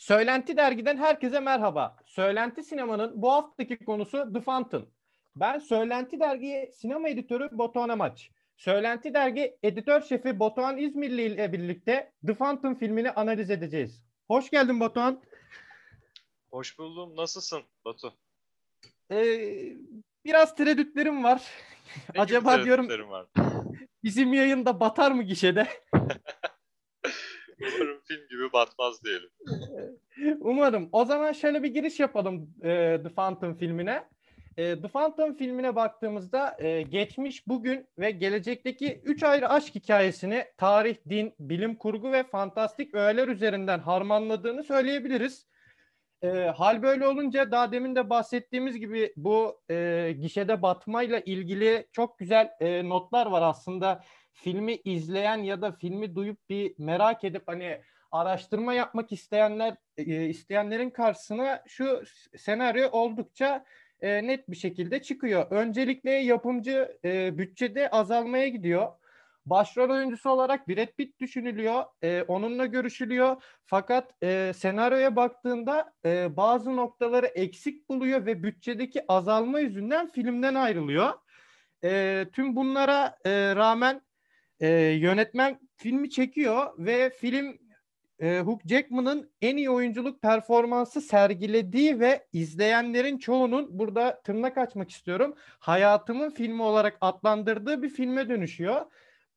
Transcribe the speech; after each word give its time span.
Söylenti 0.00 0.56
Dergi'den 0.56 0.96
herkese 0.96 1.40
merhaba. 1.40 1.96
Söylenti 2.06 2.62
Sinema'nın 2.62 3.22
bu 3.22 3.32
haftaki 3.32 3.84
konusu 3.84 4.32
The 4.32 4.40
Fountain. 4.40 4.88
Ben 5.36 5.58
Söylenti 5.58 6.20
Dergi 6.20 6.70
sinema 6.74 7.08
editörü 7.08 7.48
Batuhan 7.52 7.88
Amaç. 7.88 8.30
Söylenti 8.56 9.14
Dergi 9.14 9.58
editör 9.62 10.02
şefi 10.02 10.40
Batuhan 10.40 10.78
İzmirli 10.78 11.22
ile 11.22 11.52
birlikte 11.52 12.12
The 12.26 12.34
Fountain 12.34 12.74
filmini 12.74 13.10
analiz 13.10 13.50
edeceğiz. 13.50 14.04
Hoş 14.28 14.50
geldin 14.50 14.80
Batuhan. 14.80 15.22
Hoş 16.50 16.78
buldum. 16.78 17.16
Nasılsın 17.16 17.62
Batu? 17.84 18.14
Ee, 19.10 19.76
biraz 20.24 20.54
tereddütlerim 20.54 21.24
var. 21.24 21.42
Ne 22.14 22.20
Acaba 22.20 22.64
diyorum 22.64 23.10
var? 23.10 23.26
bizim 24.04 24.32
yayında 24.32 24.80
batar 24.80 25.12
mı 25.12 25.22
gişede? 25.22 25.68
Umarım 27.60 28.00
film 28.04 28.28
gibi 28.30 28.52
batmaz 28.52 29.04
diyelim. 29.04 29.30
Umarım. 30.40 30.88
O 30.92 31.04
zaman 31.04 31.32
şöyle 31.32 31.62
bir 31.62 31.74
giriş 31.74 32.00
yapalım 32.00 32.50
e, 32.62 33.00
The 33.02 33.08
Phantom 33.08 33.56
filmine. 33.56 34.04
E, 34.56 34.80
The 34.82 34.88
Phantom 34.88 35.36
filmine 35.36 35.76
baktığımızda 35.76 36.56
e, 36.58 36.82
geçmiş, 36.82 37.46
bugün 37.48 37.86
ve 37.98 38.10
gelecekteki 38.10 39.00
üç 39.04 39.22
ayrı 39.22 39.48
aşk 39.48 39.74
hikayesini 39.74 40.44
tarih, 40.56 40.96
din, 41.08 41.34
bilim 41.40 41.74
kurgu 41.74 42.12
ve 42.12 42.24
fantastik 42.24 42.94
öğeler 42.94 43.28
üzerinden 43.28 43.78
harmanladığını 43.78 44.64
söyleyebiliriz. 44.64 45.46
E, 46.22 46.28
hal 46.28 46.82
böyle 46.82 47.06
olunca 47.06 47.50
daha 47.50 47.72
demin 47.72 47.96
de 47.96 48.10
bahsettiğimiz 48.10 48.78
gibi 48.78 49.12
bu 49.16 49.60
e, 49.70 50.12
gişede 50.20 50.62
batmayla 50.62 51.20
ilgili 51.20 51.86
çok 51.92 52.18
güzel 52.18 52.50
e, 52.60 52.88
notlar 52.88 53.26
var 53.26 53.42
aslında. 53.42 54.04
Filmi 54.42 54.74
izleyen 54.84 55.36
ya 55.36 55.62
da 55.62 55.72
filmi 55.72 56.14
duyup 56.14 56.48
bir 56.48 56.74
merak 56.78 57.24
edip 57.24 57.42
hani 57.46 57.80
araştırma 58.12 58.74
yapmak 58.74 59.12
isteyenler 59.12 59.76
e, 59.96 60.26
isteyenlerin 60.26 60.90
karşısına 60.90 61.62
şu 61.66 62.02
senaryo 62.36 62.88
oldukça 62.90 63.64
e, 64.00 64.26
net 64.26 64.50
bir 64.50 64.56
şekilde 64.56 65.02
çıkıyor. 65.02 65.46
Öncelikle 65.50 66.10
yapımcı 66.10 66.98
e, 67.04 67.38
bütçede 67.38 67.90
azalmaya 67.90 68.48
gidiyor. 68.48 68.88
Başrol 69.46 69.90
oyuncusu 69.90 70.30
olarak 70.30 70.68
Brad 70.68 70.96
Pitt 70.96 71.20
düşünülüyor. 71.20 71.84
E, 72.02 72.22
onunla 72.22 72.66
görüşülüyor. 72.66 73.42
Fakat 73.66 74.22
e, 74.22 74.52
senaryoya 74.56 75.16
baktığında 75.16 75.92
e, 76.04 76.36
bazı 76.36 76.76
noktaları 76.76 77.26
eksik 77.26 77.88
buluyor 77.88 78.26
ve 78.26 78.42
bütçedeki 78.42 79.04
azalma 79.08 79.60
yüzünden 79.60 80.06
filmden 80.06 80.54
ayrılıyor. 80.54 81.12
E, 81.84 82.26
tüm 82.32 82.56
bunlara 82.56 83.18
e, 83.24 83.56
rağmen 83.56 84.00
e, 84.60 84.68
yönetmen 84.78 85.58
filmi 85.76 86.10
çekiyor 86.10 86.72
ve 86.78 87.10
film 87.10 87.58
e, 88.20 88.40
Hugh 88.40 88.60
Jackman'ın 88.66 89.30
en 89.42 89.56
iyi 89.56 89.70
oyunculuk 89.70 90.22
performansı 90.22 91.00
sergilediği 91.00 92.00
ve 92.00 92.26
izleyenlerin 92.32 93.18
çoğunun 93.18 93.78
burada 93.78 94.20
tırnak 94.22 94.58
açmak 94.58 94.90
istiyorum. 94.90 95.34
Hayatımın 95.58 96.30
filmi 96.30 96.62
olarak 96.62 96.98
adlandırdığı 97.00 97.82
bir 97.82 97.88
filme 97.88 98.28
dönüşüyor. 98.28 98.86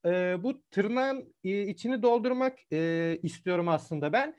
E, 0.06 0.42
bu 0.42 0.62
tırnağın 0.70 1.34
e, 1.44 1.62
içini 1.62 2.02
doldurmak 2.02 2.58
e, 2.72 3.18
istiyorum 3.22 3.68
aslında 3.68 4.12
ben. 4.12 4.34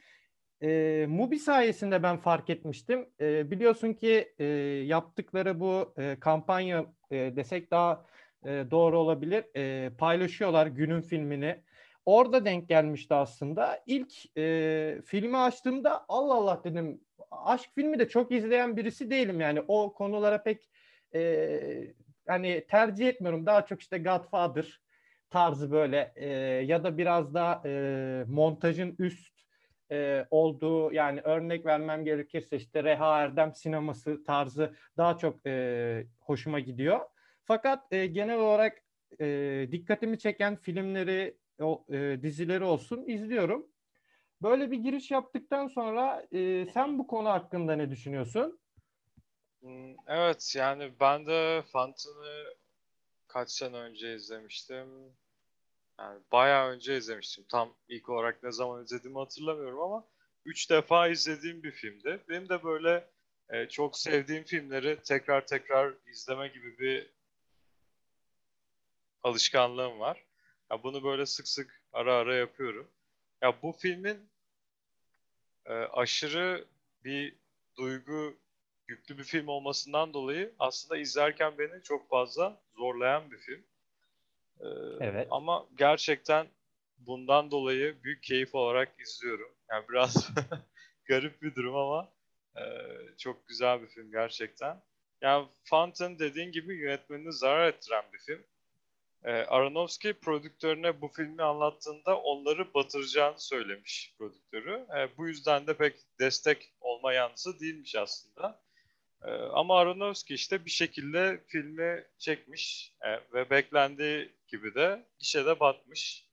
E, 0.64 1.06
Mubi 1.10 1.40
sayesinde 1.40 2.04
ben 2.04 2.18
fark 2.18 2.50
etmiştim. 2.50 3.10
E, 3.22 3.52
biliyorsun 3.52 3.94
ki 3.94 4.34
e, 4.40 4.46
yaptıkları 4.86 5.60
bu 5.60 5.94
e, 5.98 6.18
kampanya 6.20 6.86
e, 7.12 7.36
desek 7.36 7.72
daha 7.72 8.06
e, 8.46 8.72
doğru 8.72 9.00
olabilir. 9.00 9.46
E, 9.56 9.90
paylaşıyorlar 9.90 10.68
günün 10.68 11.02
filmini. 11.02 11.62
Orada 12.06 12.46
denk 12.46 12.70
gelmişti 12.70 13.14
aslında. 13.14 13.84
İlk 13.86 14.38
e, 14.38 15.02
filmi 15.06 15.38
açtığımda 15.38 16.06
Allah 16.08 16.34
Allah 16.34 16.62
dedim. 16.64 17.02
Aşk 17.32 17.70
filmi 17.76 18.00
de 18.00 18.08
çok 18.10 18.32
izleyen 18.32 18.78
birisi 18.78 19.10
değilim 19.10 19.42
yani. 19.42 19.62
O 19.68 19.94
konulara 19.94 20.44
pek 20.44 20.70
e, 21.16 21.60
hani 22.28 22.66
tercih 22.68 23.08
etmiyorum. 23.08 23.46
Daha 23.46 23.66
çok 23.66 23.82
işte 23.82 23.98
Godfather 23.98 24.82
tarzı 25.30 25.72
böyle 25.72 26.14
e, 26.16 26.28
ya 26.66 26.84
da 26.84 26.98
biraz 26.98 27.34
daha 27.34 27.62
e, 27.66 28.24
montajın 28.28 28.96
üst 29.00 29.36
e, 29.92 30.26
olduğu 30.32 30.94
yani 30.94 31.22
örnek 31.22 31.66
vermem 31.66 32.06
gerekirse 32.06 32.58
işte 32.58 32.84
Reha 32.84 33.22
Erdem 33.22 33.54
sineması 33.54 34.24
tarzı 34.24 34.76
daha 34.98 35.18
çok 35.18 35.46
e, 35.46 36.06
hoşuma 36.20 36.60
gidiyor. 36.60 37.00
Fakat 37.46 37.94
e, 37.94 38.08
genel 38.08 38.40
olarak 38.40 38.84
e, 39.22 39.68
dikkatimi 39.72 40.20
çeken 40.20 40.56
filmleri, 40.56 41.38
o 41.62 41.86
e, 41.90 42.20
dizileri 42.22 42.64
olsun 42.64 43.04
izliyorum. 43.08 43.68
Böyle 44.42 44.72
bir 44.72 44.78
giriş 44.78 45.12
yaptıktan 45.12 45.68
sonra 45.68 46.28
e, 46.32 46.66
sen 46.74 47.00
bu 47.00 47.08
konu 47.08 47.30
hakkında 47.30 47.76
ne 47.76 47.90
düşünüyorsun? 47.90 48.60
Hmm, 49.62 49.96
Evet 50.08 50.54
yani 50.58 50.92
ben 51.00 51.26
de 51.26 51.64
Phantom'ı 51.72 52.44
kaç 53.28 53.52
sene 53.52 53.78
önce 53.78 54.16
izlemiştim. 54.16 54.88
Yani 56.00 56.20
bayağı 56.32 56.70
önce 56.70 56.98
izlemiştim. 56.98 57.46
Tam 57.50 57.74
ilk 57.88 58.10
olarak 58.10 58.44
ne 58.44 58.52
zaman 58.52 58.84
izlediğimi 58.84 59.20
hatırlamıyorum 59.20 59.80
ama 59.80 60.08
üç 60.46 60.70
defa 60.70 61.08
izlediğim 61.08 61.64
bir 61.64 61.72
filmdi. 61.72 62.20
Benim 62.30 62.50
de 62.50 62.64
böyle 62.64 63.10
e, 63.50 63.68
çok 63.68 63.98
sevdiğim 63.98 64.44
filmleri 64.44 65.00
tekrar 65.04 65.48
tekrar 65.48 65.94
izleme 66.08 66.48
gibi 66.48 66.80
bir 66.80 67.15
alışkanlığım 69.26 70.00
var. 70.00 70.26
Ya 70.72 70.84
bunu 70.84 71.04
böyle 71.04 71.26
sık 71.26 71.48
sık 71.48 71.82
ara 71.94 72.16
ara 72.16 72.36
yapıyorum. 72.36 72.92
Ya 73.42 73.62
bu 73.62 73.72
filmin 73.72 74.30
e, 75.66 75.74
aşırı 75.74 76.66
bir 77.04 77.36
duygu 77.78 78.38
yüklü 78.88 79.18
bir 79.18 79.24
film 79.24 79.48
olmasından 79.48 80.14
dolayı 80.14 80.54
aslında 80.60 80.98
izlerken 80.98 81.58
beni 81.58 81.84
çok 81.84 82.10
fazla 82.10 82.62
zorlayan 82.78 83.32
bir 83.32 83.38
film. 83.38 83.64
E, 84.60 84.66
Evet. 85.02 85.28
ama 85.32 85.66
gerçekten 85.78 86.48
bundan 86.98 87.52
dolayı 87.52 88.04
büyük 88.04 88.24
keyif 88.24 88.56
olarak 88.56 89.00
izliyorum. 89.00 89.52
Yani 89.70 89.86
biraz 89.90 90.30
garip 91.06 91.42
bir 91.42 91.56
durum 91.56 91.76
ama 91.76 92.14
e, 92.58 92.64
çok 93.18 93.48
güzel 93.48 93.82
bir 93.82 93.88
film 93.88 94.12
gerçekten. 94.12 94.82
Yani 95.22 95.48
Fountain 95.64 96.20
dediğin 96.20 96.52
gibi 96.52 96.78
yönetmenini 96.78 97.34
zarar 97.34 97.68
ettiren 97.68 98.04
bir 98.14 98.20
film. 98.20 98.44
Ee, 99.26 99.32
Aronofsky 99.32 100.14
prodüktörüne 100.14 101.02
bu 101.02 101.08
filmi 101.08 101.44
anlattığında 101.44 102.18
onları 102.18 102.74
batıracağını 102.74 103.40
söylemiş 103.40 104.14
prodüktörü. 104.18 104.86
Ee, 104.98 105.18
bu 105.18 105.28
yüzden 105.28 105.68
de 105.68 105.78
pek 105.78 105.96
destek 106.20 106.74
olma 106.82 107.14
yanlısı 107.14 107.60
değilmiş 107.60 107.96
aslında. 107.96 108.62
Ee, 109.24 109.32
ama 109.32 109.80
Aronofsky 109.80 110.36
işte 110.36 110.66
bir 110.66 110.70
şekilde 110.70 111.44
filmi 111.48 112.04
çekmiş 112.18 112.94
e, 113.02 113.34
ve 113.34 113.50
beklendiği 113.50 114.32
gibi 114.48 114.76
de 114.76 115.06
gişede 115.20 115.60
batmış. 115.60 116.26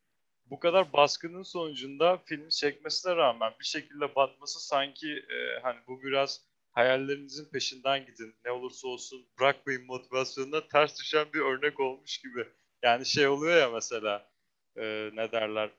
Bu 0.47 0.59
kadar 0.59 0.93
baskının 0.93 1.43
sonucunda 1.43 2.19
filmi 2.25 2.51
çekmesine 2.51 3.17
rağmen 3.17 3.53
bir 3.61 3.65
şekilde 3.65 4.15
batması 4.15 4.67
sanki 4.67 5.13
e, 5.13 5.61
hani 5.63 5.79
bu 5.89 6.03
biraz 6.03 6.41
hayallerinizin 6.73 7.49
peşinden 7.53 8.07
gidin 8.07 8.35
ne 8.45 8.51
olursa 8.51 8.89
olsun 8.89 9.27
bırakmayın 9.39 9.87
motivasyonuna 9.87 10.69
ters 10.69 11.01
düşen 11.01 11.27
bir 11.35 11.41
örnek 11.41 11.81
olmuş 11.81 12.19
gibi. 12.19 12.49
Yani 12.83 13.07
şey 13.07 13.29
oluyor 13.29 13.57
ya 13.57 13.71
mesela 13.71 14.31
e, 14.77 15.11
ne 15.15 15.33
derler 15.33 15.71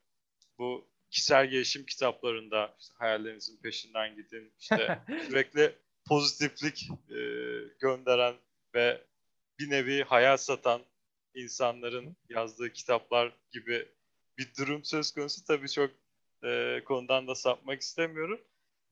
bu 0.57 0.87
kişisel 1.09 1.47
gelişim 1.47 1.85
kitaplarında 1.85 2.75
işte 2.79 2.93
hayallerinizin 2.97 3.57
peşinden 3.57 4.15
gidin 4.15 4.53
işte 4.59 4.99
sürekli 5.27 5.75
pozitiflik 6.07 6.89
e, 7.09 7.19
gönderen 7.79 8.35
ve 8.75 9.01
bir 9.59 9.69
nevi 9.69 10.03
hayal 10.03 10.37
satan 10.37 10.81
insanların 11.35 12.15
yazdığı 12.29 12.73
kitaplar 12.73 13.33
gibi 13.51 13.87
bir 14.37 14.51
durum 14.59 14.83
söz 14.83 15.11
konusu. 15.11 15.45
Tabii 15.45 15.69
çok 15.69 15.91
e, 16.43 16.81
konudan 16.85 17.27
da 17.27 17.35
sapmak 17.35 17.81
istemiyorum. 17.81 18.41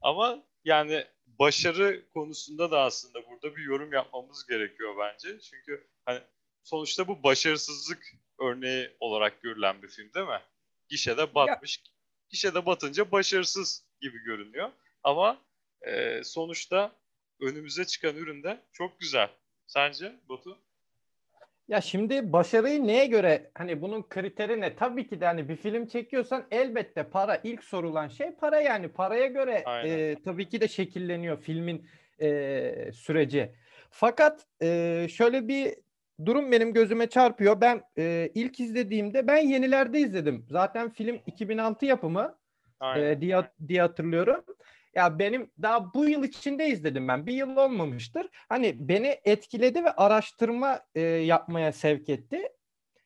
Ama 0.02 0.44
yani 0.66 1.06
başarı 1.26 2.10
konusunda 2.14 2.72
da 2.72 2.82
aslında 2.82 3.20
burada 3.30 3.56
bir 3.56 3.64
yorum 3.64 3.94
yapmamız 3.94 4.48
gerekiyor 4.48 4.96
bence. 5.00 5.40
Çünkü 5.40 5.88
hani 6.06 6.20
sonuçta 6.64 7.08
bu 7.08 7.24
başarısızlık 7.24 8.14
örneği 8.40 8.90
olarak 9.00 9.42
görülen 9.42 9.82
bir 9.82 9.88
film 9.88 10.14
değil 10.14 10.28
mi? 10.28 10.42
Gişede 10.90 11.36
batmış. 11.36 11.84
Gişede 12.30 12.66
batınca 12.66 13.12
başarısız 13.12 13.86
gibi 14.02 14.24
görünüyor. 14.24 14.70
Ama 15.04 15.42
e, 15.82 16.24
sonuçta 16.24 16.92
önümüze 17.40 17.86
çıkan 17.86 18.16
ürün 18.16 18.44
de 18.44 18.62
çok 18.72 19.00
güzel. 19.00 19.30
Sence 19.68 20.16
Batu? 20.30 20.58
Ya 21.68 21.82
şimdi 21.82 22.34
başarıyı 22.34 22.88
neye 22.88 23.06
göre 23.06 23.52
hani 23.56 23.82
bunun 23.82 24.04
kriteri 24.04 24.62
ne? 24.62 24.76
Tabii 24.76 25.08
ki 25.08 25.22
de 25.22 25.26
hani 25.26 25.50
bir 25.50 25.56
film 25.56 25.88
çekiyorsan 25.88 26.48
elbette 26.52 27.04
para 27.04 27.42
ilk 27.44 27.64
sorulan 27.64 28.08
şey 28.08 28.32
para 28.32 28.62
yani 28.62 28.88
paraya 28.88 29.28
göre 29.28 29.64
Aynen. 29.66 29.98
e, 29.98 30.16
tabii 30.24 30.50
ki 30.50 30.62
de 30.62 30.68
şekilleniyor 30.68 31.42
filmin 31.42 31.88
e, 32.22 32.92
süreci. 32.94 33.56
Fakat 33.90 34.46
e, 34.62 35.08
şöyle 35.12 35.48
bir 35.48 35.76
durum 36.26 36.52
benim 36.52 36.74
gözüme 36.74 37.08
çarpıyor. 37.08 37.62
Ben 37.62 37.82
e, 37.98 38.30
ilk 38.36 38.60
izlediğimde 38.60 39.28
ben 39.28 39.38
yenilerde 39.38 40.00
izledim. 40.00 40.46
Zaten 40.50 40.90
film 40.90 41.20
2006 41.26 41.86
yapımı 41.86 42.38
Aynen. 42.80 43.06
e, 43.06 43.22
diye, 43.22 43.44
diye 43.68 43.82
hatırlıyorum. 43.82 44.44
ya 44.96 45.20
benim 45.20 45.52
daha 45.62 45.94
bu 45.94 46.10
yıl 46.10 46.24
içinde 46.24 46.68
izledim 46.68 47.08
ben. 47.08 47.28
Bir 47.28 47.34
yıl 47.34 47.58
olmamıştır. 47.58 48.28
Hani 48.50 48.76
beni 48.80 49.20
etkiledi 49.24 49.84
ve 49.84 49.92
araştırma 49.92 50.80
e, 50.96 51.02
yapmaya 51.02 51.72
sevk 51.72 52.10
etti. 52.10 52.50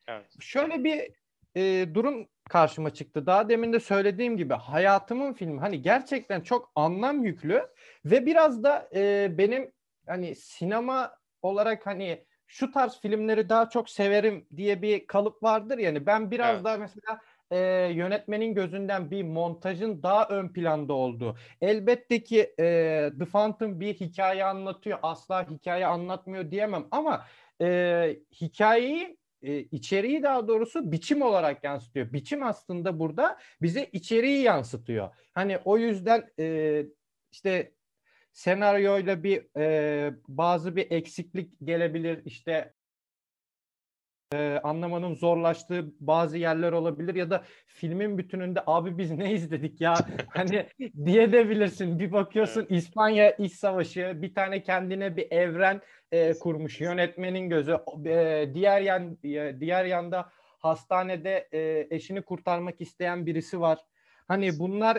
Evet. 0.08 0.26
Şöyle 0.40 0.84
bir 0.84 1.12
e, 1.56 1.94
durum 1.94 2.28
karşıma 2.50 2.94
çıktı. 2.94 3.26
Daha 3.26 3.50
demin 3.50 3.74
de 3.74 3.80
söylediğim 3.80 4.38
gibi 4.38 4.54
hayatımın 4.54 5.34
filmi 5.34 5.60
hani 5.60 5.82
gerçekten 5.82 6.42
çok 6.42 6.72
anlam 6.76 7.24
yüklü 7.24 7.68
ve 8.06 8.26
biraz 8.26 8.64
da 8.64 8.90
e, 8.96 9.30
benim 9.38 9.72
hani 10.08 10.36
sinema 10.36 11.16
olarak 11.42 11.86
hani 11.86 12.26
şu 12.48 12.72
tarz 12.72 13.00
filmleri 13.02 13.50
daha 13.50 13.70
çok 13.70 13.90
severim 13.90 14.48
diye 14.56 14.82
bir 14.82 15.08
kalıp 15.08 15.44
vardır 15.44 15.78
yani 15.78 16.06
ben 16.06 16.32
biraz 16.32 16.56
Evet. 16.56 16.66
daha 16.66 16.78
mesela 16.78 17.20
e, 17.52 17.58
yönetmenin 17.94 18.54
gözünden 18.54 19.12
bir 19.12 19.24
montajın 19.24 20.04
daha 20.04 20.28
ön 20.28 20.54
planda 20.54 20.94
olduğu. 20.94 21.38
Elbette 21.62 22.24
ki 22.24 22.54
e, 22.60 22.64
The 23.20 23.26
Phantom 23.26 23.80
bir 23.80 23.94
hikaye 23.94 24.46
anlatıyor. 24.46 25.00
Asla 25.04 25.50
hikaye 25.50 25.86
anlatmıyor 25.86 26.52
diyemem 26.52 26.88
ama 26.92 27.26
e, 27.62 28.20
hikayeyi 28.42 29.18
e, 29.42 29.58
içeriği 29.60 30.24
daha 30.24 30.48
doğrusu 30.48 30.92
biçim 30.92 31.22
olarak 31.22 31.64
yansıtıyor. 31.64 32.14
Biçim 32.14 32.44
aslında 32.44 33.00
burada 33.00 33.38
bize 33.62 33.90
içeriği 33.92 34.42
yansıtıyor. 34.44 35.10
Hani 35.34 35.58
o 35.66 35.78
yüzden 35.78 36.30
e, 36.40 36.86
işte 37.32 37.75
senaryoyla 38.36 39.24
bir 39.24 39.60
e, 39.60 40.14
bazı 40.28 40.76
bir 40.76 40.92
eksiklik 40.92 41.54
gelebilir. 41.64 42.22
İşte 42.26 42.74
e, 44.34 44.60
anlamanın 44.64 45.14
zorlaştığı 45.14 45.86
bazı 46.00 46.38
yerler 46.38 46.72
olabilir 46.72 47.16
ya 47.16 47.30
da 47.30 47.44
filmin 47.68 48.18
bütününde 48.18 48.64
abi 48.68 48.98
biz 48.98 49.12
ne 49.12 49.34
izledik 49.34 49.82
ya 49.82 49.96
hani 50.28 50.68
diye 51.06 51.32
de 51.32 51.50
bilirsin. 51.50 52.00
Bir 52.00 52.12
bakıyorsun 52.12 52.66
İspanya 52.70 53.32
İç 53.32 53.54
Savaşı 53.54 54.14
bir 54.22 54.34
tane 54.34 54.64
kendine 54.64 55.18
bir 55.18 55.32
evren 55.32 55.82
e, 56.12 56.34
kurmuş 56.34 56.82
yönetmenin 56.82 57.50
gözü. 57.50 57.78
E, 58.06 58.50
diğer 58.54 58.82
yan 58.82 59.18
e, 59.24 59.60
diğer 59.60 59.86
yanda 59.86 60.30
hastanede 60.60 61.48
e, 61.52 61.88
eşini 61.96 62.22
kurtarmak 62.22 62.82
isteyen 62.82 63.26
birisi 63.26 63.62
var. 63.62 63.80
Hani 64.28 64.60
bunlar 64.60 64.98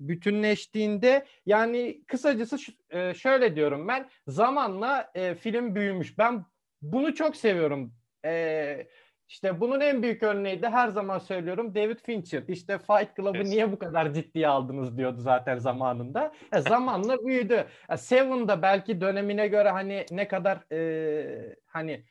bütünleştiğinde 0.00 1.26
yani 1.46 2.04
kısacası 2.06 2.56
e, 2.90 3.14
şöyle 3.14 3.56
diyorum 3.56 3.88
ben 3.88 4.08
zamanla 4.26 5.10
e, 5.14 5.34
film 5.34 5.74
büyümüş. 5.74 6.18
Ben 6.18 6.44
bunu 6.82 7.14
çok 7.14 7.36
seviyorum. 7.36 7.94
E, 8.24 8.86
işte 9.28 9.60
bunun 9.60 9.80
en 9.80 10.02
büyük 10.02 10.22
örneği 10.22 10.62
de 10.62 10.68
her 10.68 10.88
zaman 10.88 11.18
söylüyorum 11.18 11.74
David 11.74 11.98
Fincher. 11.98 12.42
İşte 12.48 12.78
Fight 12.78 13.16
Club'ı 13.16 13.38
Yes. 13.38 13.48
niye 13.50 13.72
bu 13.72 13.78
kadar 13.78 14.12
ciddiye 14.12 14.48
aldınız 14.48 14.98
diyordu 14.98 15.20
zaten 15.20 15.58
zamanında. 15.58 16.32
Zamanla 16.58 17.16
büyüdü. 17.26 17.66
Ya 17.90 17.96
Seven'da 17.96 18.62
belki 18.62 19.00
dönemine 19.00 19.48
göre 19.48 19.68
hani 19.70 20.06
ne 20.10 20.28
kadar 20.28 20.72
e, 20.72 21.56
hani 21.66 21.92
e, 21.92 22.04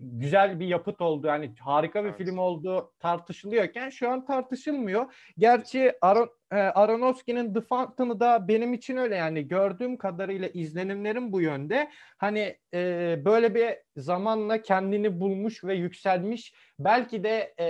güzel 0.00 0.60
bir 0.60 0.66
yapıt 0.66 1.00
oldu. 1.00 1.26
Yani 1.26 1.54
harika 1.60 2.04
bir 2.04 2.08
Evet. 2.08 2.18
film 2.18 2.38
olduğu 2.38 2.92
tartışılıyorken 2.98 3.90
şu 3.90 4.10
an 4.10 4.24
tartışılmıyor. 4.24 5.14
Gerçi 5.38 5.92
Aron, 6.00 6.30
e, 6.52 6.56
Aronofsky'nin 6.56 7.54
The 7.54 7.60
Fountain'ı 7.60 8.20
da 8.20 8.48
benim 8.48 8.72
için 8.72 8.96
öyle 8.96 9.16
yani 9.16 9.48
gördüğüm 9.48 9.96
kadarıyla 9.96 10.48
izlenimlerim 10.48 11.32
bu 11.32 11.40
yönde. 11.40 11.90
Hani 12.18 12.58
e, 12.74 13.16
böyle 13.24 13.54
bir 13.54 13.74
zamanla 13.96 14.62
kendini 14.62 15.20
bulmuş 15.20 15.64
ve 15.64 15.74
yükselmiş. 15.74 16.54
Belki 16.78 17.24
de 17.24 17.54
e, 17.60 17.66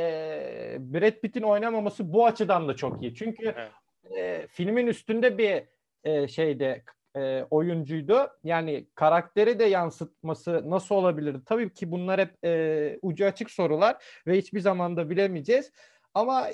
Brad 0.80 1.20
Pitt'in 1.20 1.42
oynamaması 1.42 2.12
bu 2.12 2.26
açıdan 2.26 2.68
da 2.68 2.76
çok 2.76 3.02
iyi. 3.02 3.14
Çünkü 3.14 3.54
Evet. 3.56 3.70
e, 4.18 4.46
filmin 4.46 4.86
üstünde 4.86 5.38
bir 5.38 5.62
e, 6.04 6.28
şeyde 6.28 6.82
e, 7.16 7.46
oyuncuydu. 7.50 8.28
Yani 8.44 8.86
karakteri 8.94 9.58
de 9.58 9.64
yansıtması 9.64 10.70
nasıl 10.70 10.94
olabilirdi? 10.94 11.38
Tabii 11.46 11.72
ki 11.72 11.90
bunlar 11.90 12.20
hep 12.20 12.44
e, 12.44 12.98
ucu 13.02 13.26
açık 13.26 13.50
sorular 13.50 14.04
ve 14.26 14.38
hiçbir 14.38 14.60
zaman 14.60 14.96
da 14.96 15.10
bilemeyeceğiz. 15.10 15.72
Ama 16.14 16.46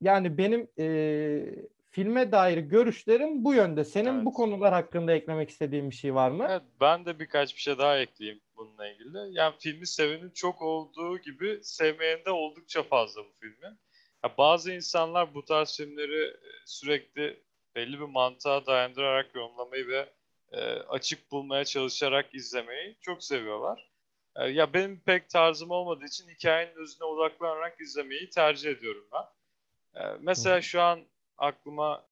yani 0.00 0.38
benim 0.38 0.68
e, 0.78 0.86
filme 1.90 2.32
dair 2.32 2.58
görüşlerim 2.58 3.44
bu 3.44 3.54
yönde. 3.54 3.84
Senin 3.84 4.14
Evet. 4.14 4.24
bu 4.24 4.32
konular 4.32 4.72
hakkında 4.72 5.12
eklemek 5.12 5.50
istediğin 5.50 5.90
bir 5.90 5.94
şey 5.94 6.14
var 6.14 6.30
mı? 6.30 6.46
Evet, 6.50 6.62
ben 6.80 7.06
de 7.06 7.18
birkaç 7.18 7.56
bir 7.56 7.60
şey 7.60 7.78
daha 7.78 7.98
ekleyeyim 7.98 8.40
bununla 8.56 8.88
ilgili. 8.88 9.18
Yani 9.30 9.54
filmi 9.58 9.86
sevenin 9.86 10.30
çok 10.30 10.62
olduğu 10.62 11.18
gibi 11.18 11.58
sevmeyen 11.62 12.24
de 12.24 12.30
oldukça 12.30 12.82
fazla 12.82 13.22
bu 13.24 13.32
filmi. 13.40 13.76
Ya 14.24 14.30
bazı 14.38 14.72
insanlar 14.72 15.34
bu 15.34 15.44
tarz 15.44 15.76
filmleri 15.76 16.24
e, 16.24 16.36
sürekli 16.66 17.42
belli 17.74 18.00
bir 18.00 18.04
mantığa 18.04 18.66
dayandırarak 18.66 19.34
yorumlamayı 19.34 19.88
ve 19.88 20.12
e, 20.52 20.60
açık 20.72 21.30
bulmaya 21.30 21.64
çalışarak 21.64 22.34
izlemeyi 22.34 22.96
çok 23.00 23.24
seviyorlar. 23.24 23.90
E, 24.36 24.48
ya 24.48 24.72
benim 24.72 25.00
pek 25.00 25.30
tarzım 25.30 25.70
olmadığı 25.70 26.04
için 26.04 26.28
hikayenin 26.28 26.76
özüne 26.76 27.04
odaklanarak 27.04 27.80
izlemeyi 27.80 28.30
tercih 28.30 28.70
ediyorum 28.70 29.08
ben. 29.12 29.24
E, 30.00 30.16
mesela 30.20 30.60
şu 30.60 30.82
an 30.82 31.04
aklıma 31.38 32.04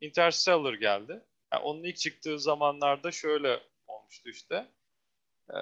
Interstellar 0.00 0.74
geldi. 0.74 1.24
Yani 1.52 1.62
onun 1.62 1.84
ilk 1.84 1.96
çıktığı 1.96 2.38
zamanlarda 2.38 3.12
şöyle 3.12 3.60
olmuştu 3.86 4.28
işte. 4.28 4.66
Ee, 5.50 5.56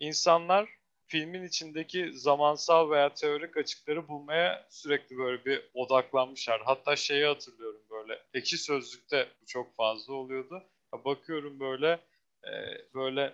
insanlar 0.00 0.77
filmin 1.08 1.44
içindeki 1.44 2.12
zamansal 2.12 2.90
veya 2.90 3.14
teorik 3.14 3.56
açıkları 3.56 4.08
bulmaya 4.08 4.66
sürekli 4.68 5.18
böyle 5.18 5.44
bir 5.44 5.62
odaklanmışlar. 5.74 6.62
Hatta 6.64 6.96
şeyi 6.96 7.24
hatırlıyorum 7.24 7.80
böyle. 7.90 8.22
Ekşi 8.34 8.58
Sözlük'te 8.58 9.28
bu 9.42 9.46
çok 9.46 9.76
fazla 9.76 10.14
oluyordu. 10.14 10.62
Bakıyorum 11.04 11.60
böyle 11.60 11.98
e, 12.44 12.52
böyle 12.94 13.32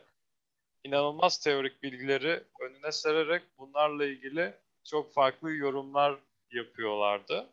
inanılmaz 0.85 1.39
teorik 1.39 1.83
bilgileri 1.83 2.43
önüne 2.61 2.93
sererek 2.93 3.43
bunlarla 3.59 4.05
ilgili 4.05 4.55
çok 4.85 5.15
farklı 5.15 5.53
yorumlar 5.53 6.19
yapıyorlardı. 6.51 7.47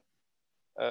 Ee, 0.79 0.83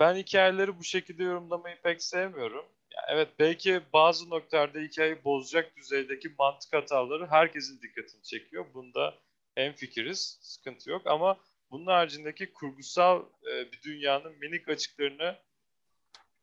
ben 0.00 0.14
hikayeleri 0.14 0.78
bu 0.78 0.84
şekilde 0.84 1.22
yorumlamayı 1.24 1.76
pek 1.82 2.02
sevmiyorum. 2.02 2.64
Evet 3.08 3.28
belki 3.38 3.80
bazı 3.92 4.30
noktalarda 4.30 4.78
hikayeyi 4.78 5.24
bozacak 5.24 5.76
düzeydeki 5.76 6.34
mantık 6.38 6.72
hataları 6.72 7.26
herkesin 7.26 7.82
dikkatini 7.82 8.22
çekiyor. 8.22 8.66
Bunda 8.74 9.14
hemfikiriz, 9.54 10.38
sıkıntı 10.42 10.90
yok 10.90 11.02
ama 11.06 11.38
bunun 11.70 11.86
haricindeki 11.86 12.52
kurgusal 12.52 13.22
e, 13.52 13.72
bir 13.72 13.82
dünyanın 13.82 14.38
minik 14.38 14.68
açıklarını 14.68 15.36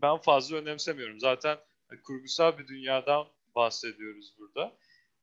ben 0.01 0.17
fazla 0.17 0.57
önemsemiyorum. 0.57 1.19
Zaten 1.19 1.57
kurgusal 2.03 2.57
bir 2.57 2.67
dünyadan 2.67 3.27
bahsediyoruz 3.55 4.33
burada. 4.37 4.73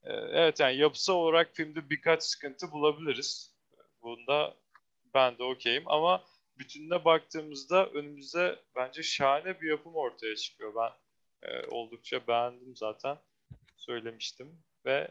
Ee, 0.04 0.12
evet 0.12 0.60
yani 0.60 0.76
yapısal 0.76 1.14
olarak 1.14 1.50
filmde 1.54 1.90
birkaç 1.90 2.22
sıkıntı 2.22 2.72
bulabiliriz. 2.72 3.54
Bunda 4.02 4.54
ben 5.14 5.38
de 5.38 5.42
okeyim 5.42 5.82
ama 5.86 6.24
bütününe 6.58 7.04
baktığımızda 7.04 7.86
önümüzde 7.86 8.58
bence 8.76 9.02
şahane 9.02 9.60
bir 9.60 9.68
yapım 9.68 9.94
ortaya 9.94 10.36
çıkıyor. 10.36 10.74
Ben 10.74 10.90
e, 11.42 11.66
oldukça 11.66 12.26
beğendim 12.26 12.76
zaten. 12.76 13.18
Söylemiştim 13.76 14.58
ve 14.84 15.08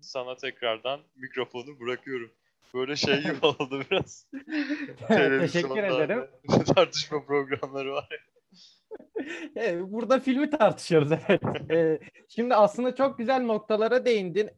sana 0.00 0.36
tekrardan 0.36 1.00
mikrofonu 1.16 1.80
bırakıyorum. 1.80 2.30
Böyle 2.74 2.96
şey 2.96 3.22
gibi 3.22 3.38
oldu 3.46 3.84
biraz. 3.90 4.26
Teşekkür 5.08 5.82
ederim. 5.82 6.28
Tartışma 6.74 7.24
programları 7.24 7.92
var. 7.92 8.08
Burada 9.80 10.20
filmi 10.20 10.50
tartışıyoruz 10.50 11.12
evet. 11.68 12.02
Şimdi 12.28 12.54
aslında 12.54 12.94
çok 12.94 13.18
güzel 13.18 13.42
noktalara 13.42 14.04
değindin. 14.04 14.50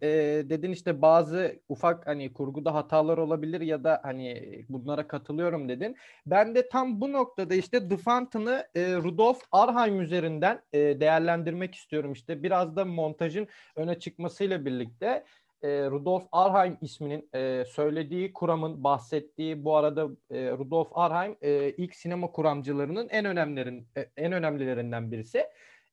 Dedin 0.50 0.72
işte 0.72 1.02
bazı 1.02 1.60
ufak 1.68 2.06
hani 2.06 2.32
kurguda 2.32 2.74
hatalar 2.74 3.18
olabilir 3.18 3.60
ya 3.60 3.84
da 3.84 4.00
hani 4.02 4.64
bunlara 4.68 5.08
katılıyorum 5.08 5.68
dedin. 5.68 5.96
Ben 6.26 6.54
de 6.54 6.68
tam 6.68 7.00
bu 7.00 7.12
noktada 7.12 7.54
işte 7.54 7.88
The 7.88 7.96
Fountain'ı 7.96 8.66
Rudolf 8.76 9.42
Arheim 9.52 10.00
üzerinden 10.00 10.62
değerlendirmek 10.74 11.74
istiyorum. 11.74 12.12
İşte 12.12 12.42
biraz 12.42 12.76
da 12.76 12.84
montajın 12.84 13.48
öne 13.76 13.98
çıkmasıyla 13.98 14.64
birlikte 14.64 15.24
e, 15.62 15.68
Rudolf 15.90 16.24
Arheim 16.32 16.78
isminin 16.80 17.28
e, 17.34 17.64
söylediği 17.64 18.32
kuramın 18.32 18.84
bahsettiği 18.84 19.64
bu 19.64 19.76
arada 19.76 20.08
e, 20.30 20.50
Rudolf 20.50 20.88
Arheim 20.92 21.36
e, 21.42 21.70
ilk 21.70 21.94
sinema 21.94 22.32
kuramcılarının 22.32 23.08
en 23.08 23.24
önemlerin 23.24 23.88
e, 23.96 24.06
en 24.16 24.32
önemlilerinden 24.32 25.12
birisi. 25.12 25.46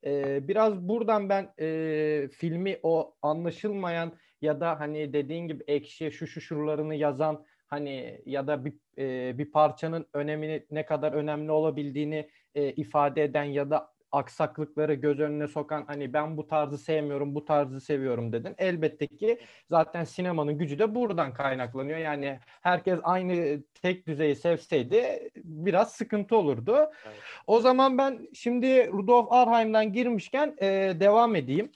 E, 0.05 0.47
biraz 0.47 0.87
buradan 0.87 1.29
ben 1.29 1.53
e, 1.59 2.27
filmi 2.27 2.79
o 2.83 3.15
anlaşılmayan 3.21 4.13
ya 4.41 4.59
da 4.59 4.79
hani 4.79 5.13
dediğin 5.13 5.47
gibi 5.47 5.63
ekşi 5.67 6.11
şu 6.11 6.27
şu 6.27 6.41
şuralarını 6.41 6.95
yazan 6.95 7.45
hani 7.67 8.21
ya 8.25 8.47
da 8.47 8.65
bir 8.65 8.73
e, 8.97 9.37
bir 9.37 9.51
parçanın 9.51 10.05
önemini 10.13 10.65
ne 10.71 10.85
kadar 10.85 11.11
önemli 11.11 11.51
olabildiğini 11.51 12.29
e, 12.55 12.71
ifade 12.71 13.23
eden 13.23 13.43
ya 13.43 13.69
da 13.69 13.92
aksaklıkları 14.13 14.93
göz 14.93 15.19
önüne 15.19 15.47
sokan 15.47 15.83
hani 15.87 16.13
ben 16.13 16.37
bu 16.37 16.47
tarzı 16.47 16.77
sevmiyorum, 16.77 17.35
bu 17.35 17.45
tarzı 17.45 17.81
seviyorum 17.81 18.33
dedin. 18.33 18.55
Elbette 18.57 19.07
ki 19.07 19.39
zaten 19.69 20.03
sinemanın 20.03 20.57
gücü 20.57 20.79
de 20.79 20.95
buradan 20.95 21.33
kaynaklanıyor. 21.33 21.97
Yani 21.97 22.39
herkes 22.61 22.99
aynı 23.03 23.63
tek 23.81 24.07
düzeyi 24.07 24.35
sevseydi 24.35 25.29
biraz 25.35 25.91
sıkıntı 25.91 26.35
olurdu. 26.35 26.77
Evet. 27.05 27.17
O 27.47 27.59
zaman 27.59 27.97
ben 27.97 28.27
şimdi 28.33 28.87
Rudolf 28.91 29.31
Arheim'den 29.31 29.93
girmişken 29.93 30.55
e, 30.61 30.67
devam 30.99 31.35
edeyim. 31.35 31.71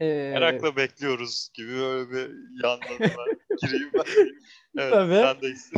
Ee, 0.00 0.30
Merakla 0.34 0.76
bekliyoruz 0.76 1.48
gibi 1.54 1.72
böyle 1.72 2.10
bir 2.10 2.30
yandan 2.64 2.98
gireyim 3.62 3.90
ben. 3.94 4.04
Evet, 4.78 4.92
Tabii. 4.92 5.14
sendeyiz. 5.14 5.72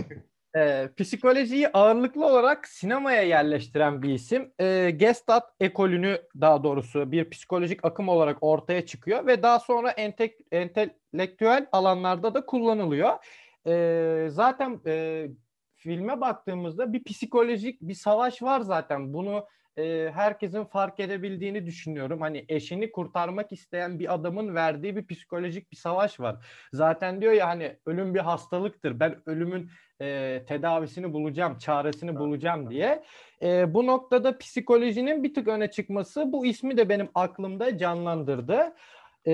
E, 0.59 0.89
psikolojiyi 0.97 1.69
ağırlıklı 1.73 2.27
olarak 2.27 2.69
sinemaya 2.69 3.23
yerleştiren 3.23 4.03
bir 4.03 4.09
isim. 4.15 4.53
E, 4.61 4.91
Gestalt 4.91 5.45
ekolünü 5.61 6.23
daha 6.41 6.65
doğrusu 6.65 7.13
bir 7.13 7.31
psikolojik 7.31 7.85
akım 7.85 8.09
olarak 8.09 8.39
ortaya 8.41 8.87
çıkıyor 8.87 9.27
ve 9.27 9.43
daha 9.43 9.59
sonra 9.59 9.91
entek, 9.91 10.39
entelektüel 10.53 11.67
alanlarda 11.73 12.35
da 12.35 12.47
kullanılıyor. 12.47 13.13
E, 13.67 14.27
zaten 14.31 14.81
e, 14.87 15.27
filme 15.75 16.21
baktığımızda 16.21 16.93
bir 16.93 17.05
psikolojik 17.05 17.81
bir 17.81 17.95
savaş 17.95 18.43
var 18.43 18.61
zaten. 18.61 19.13
Bunu 19.13 19.47
e, 19.79 20.11
herkesin 20.15 20.65
fark 20.65 21.01
edebildiğini 21.01 21.67
düşünüyorum. 21.67 22.21
Hani 22.21 22.45
eşini 22.49 22.93
kurtarmak 22.93 23.53
isteyen 23.53 23.99
bir 23.99 24.15
adamın 24.15 24.55
verdiği 24.55 24.97
bir 24.97 25.07
psikolojik 25.07 25.73
bir 25.73 25.77
savaş 25.77 26.21
var. 26.21 26.47
Zaten 26.73 27.21
diyor 27.21 27.33
ya 27.33 27.49
hani 27.49 27.77
ölüm 27.87 28.15
bir 28.15 28.21
hastalıktır. 28.21 29.01
Ben 29.01 29.17
ölümün 29.27 29.71
e, 30.01 30.43
tedavisini 30.49 31.13
bulacağım, 31.13 31.59
çaresini 31.59 32.17
bulacağım 32.17 32.71
diye. 32.71 33.05
E, 33.43 33.75
bu 33.75 33.87
noktada 33.87 34.39
psikolojinin 34.39 35.23
bir 35.25 35.35
tık 35.35 35.49
öne 35.49 35.71
çıkması 35.71 36.33
bu 36.33 36.47
ismi 36.47 36.77
de 36.77 36.89
benim 36.89 37.09
aklımda 37.15 37.79
canlandırdı. 37.79 38.75
E, 39.27 39.33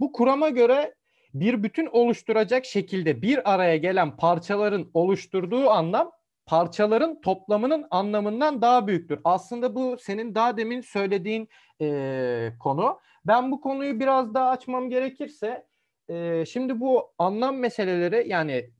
bu 0.00 0.12
kurama 0.12 0.48
göre 0.48 0.94
bir 1.34 1.62
bütün 1.62 1.86
oluşturacak 1.86 2.64
şekilde 2.64 3.22
bir 3.22 3.54
araya 3.54 3.76
gelen 3.76 4.16
parçaların 4.16 4.90
oluşturduğu 4.94 5.70
anlam 5.70 6.10
parçaların 6.50 7.20
toplamının 7.20 7.86
anlamından 7.90 8.62
daha 8.62 8.86
büyüktür. 8.86 9.20
Aslında 9.24 9.74
bu 9.74 9.96
senin 10.00 10.34
daha 10.34 10.56
demin 10.56 10.80
söylediğin 10.80 11.48
e, 11.80 12.52
konu. 12.60 13.00
Ben 13.24 13.50
bu 13.50 13.60
konuyu 13.60 14.00
biraz 14.00 14.34
daha 14.34 14.50
açmam 14.50 14.90
gerekirse 14.90 15.66
e, 16.08 16.44
şimdi 16.46 16.80
bu 16.80 17.12
anlam 17.18 17.56
meseleleri 17.56 18.28
yani 18.28 18.70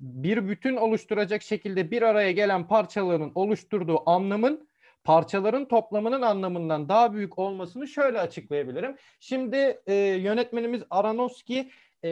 bir 0.00 0.48
bütün 0.48 0.76
oluşturacak 0.76 1.42
şekilde 1.42 1.90
bir 1.90 2.02
araya 2.02 2.32
gelen 2.32 2.68
parçaların 2.68 3.32
oluşturduğu 3.34 4.10
anlamın 4.10 4.68
parçaların 5.04 5.68
toplamının 5.68 6.22
anlamından 6.22 6.88
daha 6.88 7.12
büyük 7.12 7.38
olmasını 7.38 7.88
şöyle 7.88 8.20
açıklayabilirim. 8.20 8.96
Şimdi 9.20 9.80
e, 9.86 9.94
yönetmenimiz 9.94 10.82
Aronofsky 10.90 11.70
e, 12.04 12.10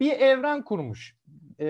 bir 0.00 0.12
evren 0.12 0.62
kurmuş. 0.62 1.16
E, 1.58 1.66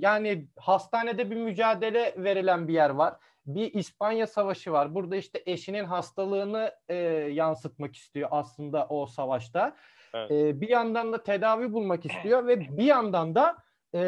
yani 0.00 0.46
hastanede 0.56 1.30
bir 1.30 1.36
mücadele 1.36 2.14
verilen 2.16 2.68
bir 2.68 2.74
yer 2.74 2.90
var. 2.90 3.14
Bir 3.46 3.74
İspanya 3.74 4.26
Savaşı 4.26 4.72
var. 4.72 4.94
Burada 4.94 5.16
işte 5.16 5.42
eşinin 5.46 5.84
hastalığını 5.84 6.72
e, 6.88 6.96
yansıtmak 7.32 7.96
istiyor 7.96 8.28
aslında 8.32 8.86
o 8.86 9.06
savaşta. 9.06 9.76
Evet. 10.14 10.30
E, 10.30 10.60
bir 10.60 10.68
yandan 10.68 11.12
da 11.12 11.22
tedavi 11.22 11.72
bulmak 11.72 12.06
istiyor 12.06 12.46
ve 12.46 12.60
bir 12.60 12.84
yandan 12.84 13.34
da 13.34 13.56
e, 13.94 14.00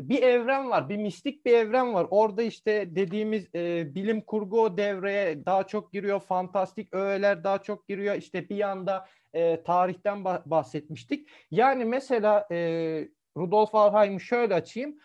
bir 0.00 0.22
evren 0.22 0.70
var, 0.70 0.88
bir 0.88 0.96
mistik 0.96 1.46
bir 1.46 1.52
evren 1.52 1.94
var. 1.94 2.06
Orada 2.10 2.42
işte 2.42 2.96
dediğimiz 2.96 3.54
e, 3.54 3.94
bilim 3.94 4.20
kurgu 4.20 4.76
devreye 4.76 5.46
daha 5.46 5.66
çok 5.66 5.92
giriyor, 5.92 6.20
fantastik 6.20 6.94
öğeler 6.94 7.44
daha 7.44 7.58
çok 7.58 7.88
giriyor. 7.88 8.14
İşte 8.14 8.48
bir 8.48 8.56
yanda 8.56 9.06
e, 9.32 9.62
tarihten 9.62 10.24
bahsetmiştik. 10.24 11.28
Yani 11.50 11.84
mesela 11.84 12.48
e, 12.52 13.08
Rudolf 13.40 13.74
Arheim'i 13.74 14.20
şöyle 14.20 14.54
açayım. 14.54 14.98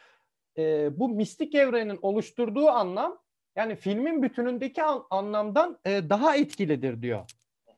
E, 0.58 0.89
bu 1.00 1.10
mistik 1.10 1.56
evrenin 1.56 2.00
oluşturduğu 2.01 2.70
anlam 2.70 3.18
yani 3.56 3.75
filmin 3.75 4.24
bütünündeki 4.24 4.84
an, 4.84 5.06
anlamdan 5.10 5.80
e, 5.86 6.10
daha 6.10 6.36
etkilidir 6.36 7.01
diyor. 7.01 7.32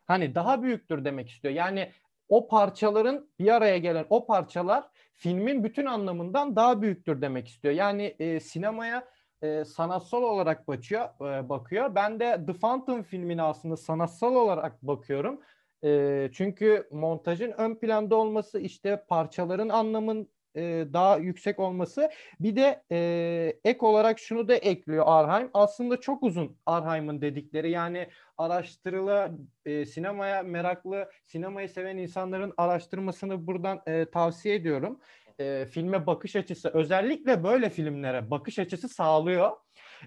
Hani 0.06 0.36
daha 0.36 0.64
büyüktür 0.64 1.06
demek 1.06 1.30
istiyor. 1.30 1.54
Yani 1.54 1.92
o 2.30 2.48
parçaların 2.48 3.30
bir 3.40 3.56
araya 3.56 3.78
gelen 3.78 4.06
o 4.10 4.26
parçalar 4.26 4.84
filmin 5.14 5.64
bütün 5.64 5.86
anlamından 5.86 6.56
daha 6.56 6.82
büyüktür 6.82 7.22
demek 7.22 7.48
istiyor. 7.48 7.74
Yani 7.74 8.16
e, 8.20 8.40
sinemaya 8.40 9.08
e, 9.42 9.66
sanatsal 9.66 10.24
olarak 10.24 10.68
bakıyor, 10.68 11.06
e, 11.06 11.50
bakıyor. 11.50 11.96
Ben 11.96 12.20
de 12.20 12.46
The 12.48 12.54
Phantom 12.54 13.04
filmine 13.04 13.42
aslında 13.42 13.78
sanatsal 13.78 14.36
olarak 14.36 14.82
bakıyorum. 14.82 15.42
E, 15.84 16.30
çünkü 16.34 16.88
montajın 16.92 17.52
ön 17.52 17.76
planda 17.76 18.16
olması, 18.16 18.60
işte 18.60 19.06
parçaların 19.08 19.70
anlamın 19.70 20.30
e, 20.58 20.94
daha 20.94 21.18
yüksek 21.18 21.60
olması. 21.60 22.10
Bir 22.40 22.56
de 22.56 22.84
e, 22.92 23.60
ek 23.66 23.86
olarak 23.86 24.20
şunu 24.20 24.48
da 24.48 24.56
ekliyor 24.56 25.04
Arheim. 25.08 25.50
Aslında 25.54 26.00
çok 26.00 26.24
uzun 26.24 26.58
Arheim'ın 26.66 27.22
dedikleri. 27.22 27.72
Yani 27.72 28.08
araştırıla 28.38 29.32
e, 29.66 29.86
sinemaya 29.86 30.44
meraklı, 30.44 31.12
sinemayı 31.26 31.70
seven 31.70 31.98
insanların 31.98 32.54
araştırmasını 32.58 33.48
buradan 33.48 33.82
e, 33.88 34.06
tavsiye 34.06 34.56
ediyorum. 34.56 35.00
E, 35.40 35.66
filme 35.66 36.08
bakış 36.08 36.36
açısı, 36.36 36.70
özellikle 36.70 37.44
böyle 37.44 37.70
filmlere 37.70 38.32
bakış 38.32 38.60
açısı 38.60 38.90
sağlıyor. 38.90 39.52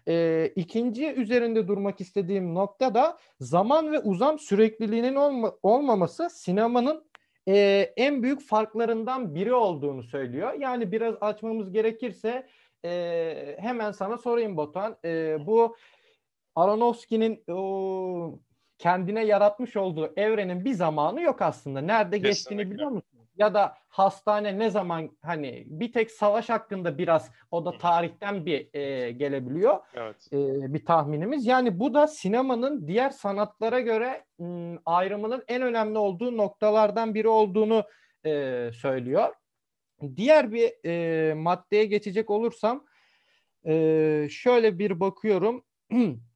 E, 0.09 0.47
ikinci 0.57 1.13
üzerinde 1.13 1.69
durmak 1.69 2.01
istediğim 2.01 2.55
nokta 2.55 2.95
da 2.95 3.19
zaman 3.41 3.93
ve 3.93 3.99
uzam 3.99 4.39
sürekliliğinin 4.39 5.15
olma, 5.15 5.53
olmaması 5.63 6.31
sinemanın 6.31 7.10
e, 7.49 7.57
en 7.97 8.23
büyük 8.23 8.43
farklarından 8.43 9.35
biri 9.35 9.55
olduğunu 9.55 10.03
söylüyor. 10.03 10.53
Yani 10.53 10.93
biraz 10.93 11.15
açmamız 11.21 11.73
gerekirse 11.73 12.47
e, 12.85 13.57
hemen 13.59 13.93
sana 13.93 14.19
sorayım 14.19 14.57
Batuhan. 14.57 14.97
E, 15.05 15.37
bu 15.47 15.77
Aronofsky'nin 16.55 17.45
o 17.49 18.39
kendine 18.79 19.25
yaratmış 19.25 19.77
olduğu 19.77 20.13
evrenin 20.17 20.65
bir 20.65 20.73
zamanı 20.73 21.23
yok 21.23 21.43
aslında. 21.43 21.81
Nerede 21.81 22.17
Kesinlikle. 22.17 22.29
geçtiğini 22.29 22.71
biliyor 22.71 22.91
musun? 22.91 23.20
Ya 23.37 23.55
da 23.55 23.77
hastane 23.89 24.59
ne 24.59 24.71
zaman 24.71 25.19
hani 25.23 25.65
bir 25.67 25.93
tek 25.93 26.11
savaş 26.11 26.49
hakkında 26.49 26.99
biraz 26.99 27.31
o 27.51 27.65
da 27.65 27.79
tarihten 27.79 28.47
bir 28.47 28.75
e, 28.75 29.11
gelebiliyor. 29.13 29.79
Evet. 29.95 30.29
E, 30.33 30.37
bir 30.75 30.85
tahminimiz. 30.85 31.47
Yani 31.47 31.81
bu 31.81 31.95
da 31.95 32.07
sinemanın 32.07 32.87
diğer 32.89 33.11
sanatlara 33.11 33.81
göre 33.81 34.25
m, 34.39 34.79
ayrımının 34.87 35.45
en 35.49 35.63
önemli 35.63 35.99
olduğu 35.99 36.37
noktalardan 36.37 37.15
biri 37.15 37.29
olduğunu 37.29 37.85
e, 38.27 38.71
söylüyor. 38.75 39.35
Diğer 40.17 40.53
bir 40.53 40.87
e, 40.87 41.35
maddeye 41.35 41.85
geçecek 41.85 42.31
olursam 42.31 42.85
e, 43.67 44.27
şöyle 44.31 44.79
bir 44.79 45.01
bakıyorum. 45.01 45.65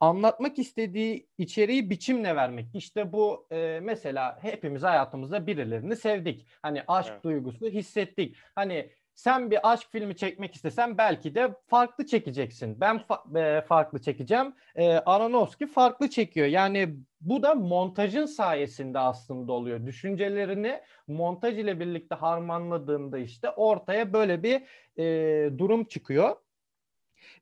anlatmak 0.00 0.58
istediği 0.58 1.28
içeriği 1.38 1.90
biçimle 1.90 2.36
vermek. 2.36 2.74
İşte 2.74 3.12
bu 3.12 3.46
e, 3.50 3.80
mesela 3.82 4.38
hepimiz 4.42 4.82
hayatımızda 4.82 5.46
birilerini 5.46 5.96
sevdik. 5.96 6.46
Hani 6.62 6.82
aşk 6.88 7.10
evet. 7.12 7.24
duygusunu 7.24 7.68
hissettik. 7.68 8.36
Hani 8.54 8.90
sen 9.18 9.50
bir 9.50 9.72
aşk 9.72 9.88
filmi 9.92 10.16
çekmek 10.16 10.54
istesen 10.54 10.98
belki 10.98 11.34
de 11.34 11.54
farklı 11.66 12.06
çekeceksin. 12.06 12.80
Ben 12.80 12.96
fa- 12.96 13.58
e, 13.58 13.60
farklı 13.60 14.00
çekeceğim. 14.00 14.54
E, 14.74 14.92
Aronofsky 14.92 15.70
farklı 15.70 16.10
çekiyor. 16.10 16.46
Yani 16.46 16.94
bu 17.20 17.42
da 17.42 17.54
montajın 17.54 18.26
sayesinde 18.26 18.98
aslında 18.98 19.52
oluyor. 19.52 19.86
Düşüncelerini 19.86 20.80
montaj 21.08 21.58
ile 21.58 21.80
birlikte 21.80 22.14
harmanladığında 22.14 23.18
işte 23.18 23.50
ortaya 23.50 24.12
böyle 24.12 24.42
bir 24.42 24.62
e, 24.98 25.58
durum 25.58 25.84
çıkıyor. 25.84 26.36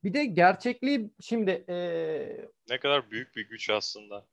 Bir 0.03 0.13
de 0.13 0.25
gerçekliği 0.25 1.11
şimdi 1.21 1.65
e, 1.69 1.77
ne 2.69 2.79
kadar 2.79 3.11
büyük 3.11 3.35
bir 3.35 3.49
güç 3.49 3.69
aslında 3.69 4.27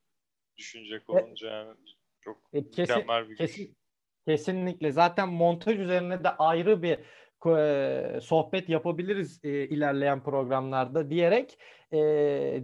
düşünecek 0.56 1.02
e, 1.09 1.12
olunca 1.12 1.49
e, 1.49 1.52
yani 1.52 1.76
çok 2.21 2.40
e, 2.52 2.71
kesin, 2.71 2.97
mükemmel 2.97 3.30
bir 3.30 3.37
kesin, 3.37 3.66
güç. 3.66 3.76
Kesinlikle. 4.28 4.92
Zaten 4.92 5.28
montaj 5.28 5.78
üzerine 5.78 6.25
de 6.25 6.28
ayrı 6.28 6.83
bir 6.83 6.99
e, 7.47 8.21
sohbet 8.21 8.68
yapabiliriz 8.68 9.40
e, 9.44 9.49
ilerleyen 9.49 10.23
programlarda 10.23 11.11
diyerek 11.11 11.59
e, 11.92 11.99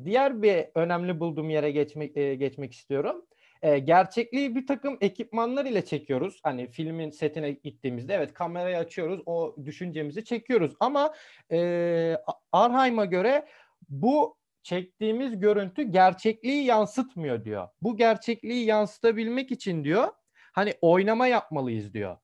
diğer 0.04 0.42
bir 0.42 0.66
önemli 0.74 1.20
bulduğum 1.20 1.50
yere 1.50 1.70
geçmek 1.70 2.16
e, 2.16 2.34
geçmek 2.34 2.72
istiyorum 2.72 3.26
e, 3.62 3.78
gerçekliği 3.78 4.56
bir 4.56 4.66
takım 4.66 4.98
ekipmanlar 5.00 5.64
ile 5.64 5.84
çekiyoruz. 5.84 6.40
Hani 6.42 6.70
filmin 6.70 7.10
setine 7.10 7.50
gittiğimizde 7.50 8.14
evet 8.14 8.34
kamerayı 8.34 8.76
açıyoruz, 8.78 9.20
o 9.26 9.56
düşüncemizi 9.64 10.24
çekiyoruz. 10.24 10.72
Ama 10.80 11.14
e, 11.52 12.16
Arheim'a 12.52 13.04
göre 13.04 13.46
bu 13.88 14.36
çektiğimiz 14.62 15.40
görüntü 15.40 15.82
gerçekliği 15.82 16.64
yansıtmıyor 16.64 17.44
diyor. 17.44 17.68
Bu 17.82 17.96
gerçekliği 17.96 18.66
yansıtabilmek 18.66 19.50
için 19.50 19.84
diyor 19.84 20.08
hani 20.52 20.74
oynama 20.80 21.26
yapmalıyız 21.26 21.94
diyor. 21.94 22.16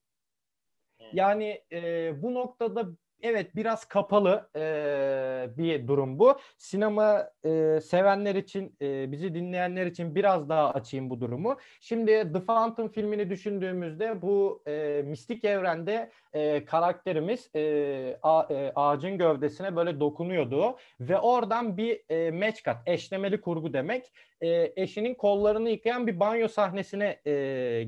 Yani 1.12 1.62
e, 1.72 2.12
bu 2.22 2.34
noktada 2.34 2.86
evet 3.22 3.56
biraz 3.56 3.84
kapalı 3.84 4.48
e, 4.56 5.58
bir 5.58 5.88
durum 5.88 6.18
bu. 6.18 6.38
Sinema 6.58 7.30
e, 7.44 7.80
sevenler 7.80 8.34
için, 8.34 8.76
e, 8.82 9.12
bizi 9.12 9.34
dinleyenler 9.34 9.86
için 9.86 10.14
biraz 10.14 10.48
daha 10.48 10.70
açayım 10.70 11.10
bu 11.10 11.20
durumu. 11.20 11.56
Şimdi 11.80 12.32
The 12.32 12.44
Phantom 12.46 12.88
filmini 12.88 13.30
düşündüğümüzde 13.30 14.22
bu 14.22 14.62
e, 14.66 15.02
mistik 15.06 15.44
evrende 15.44 16.10
e, 16.32 16.64
karakterimiz 16.64 17.50
e, 17.56 18.18
a, 18.22 18.54
e, 18.54 18.72
ağacın 18.74 19.18
gövdesine 19.18 19.76
böyle 19.76 20.00
dokunuyordu 20.00 20.76
ve 21.00 21.18
oradan 21.18 21.76
bir 21.76 22.02
e, 22.08 22.30
match 22.30 22.64
cut, 22.64 22.76
eşlemeli 22.86 23.40
kurgu 23.40 23.72
demek. 23.72 24.12
E, 24.40 24.72
eşinin 24.76 25.14
kollarını 25.14 25.70
yıkayan 25.70 26.06
bir 26.06 26.20
banyo 26.20 26.48
sahnesine 26.48 27.20
e, 27.26 27.32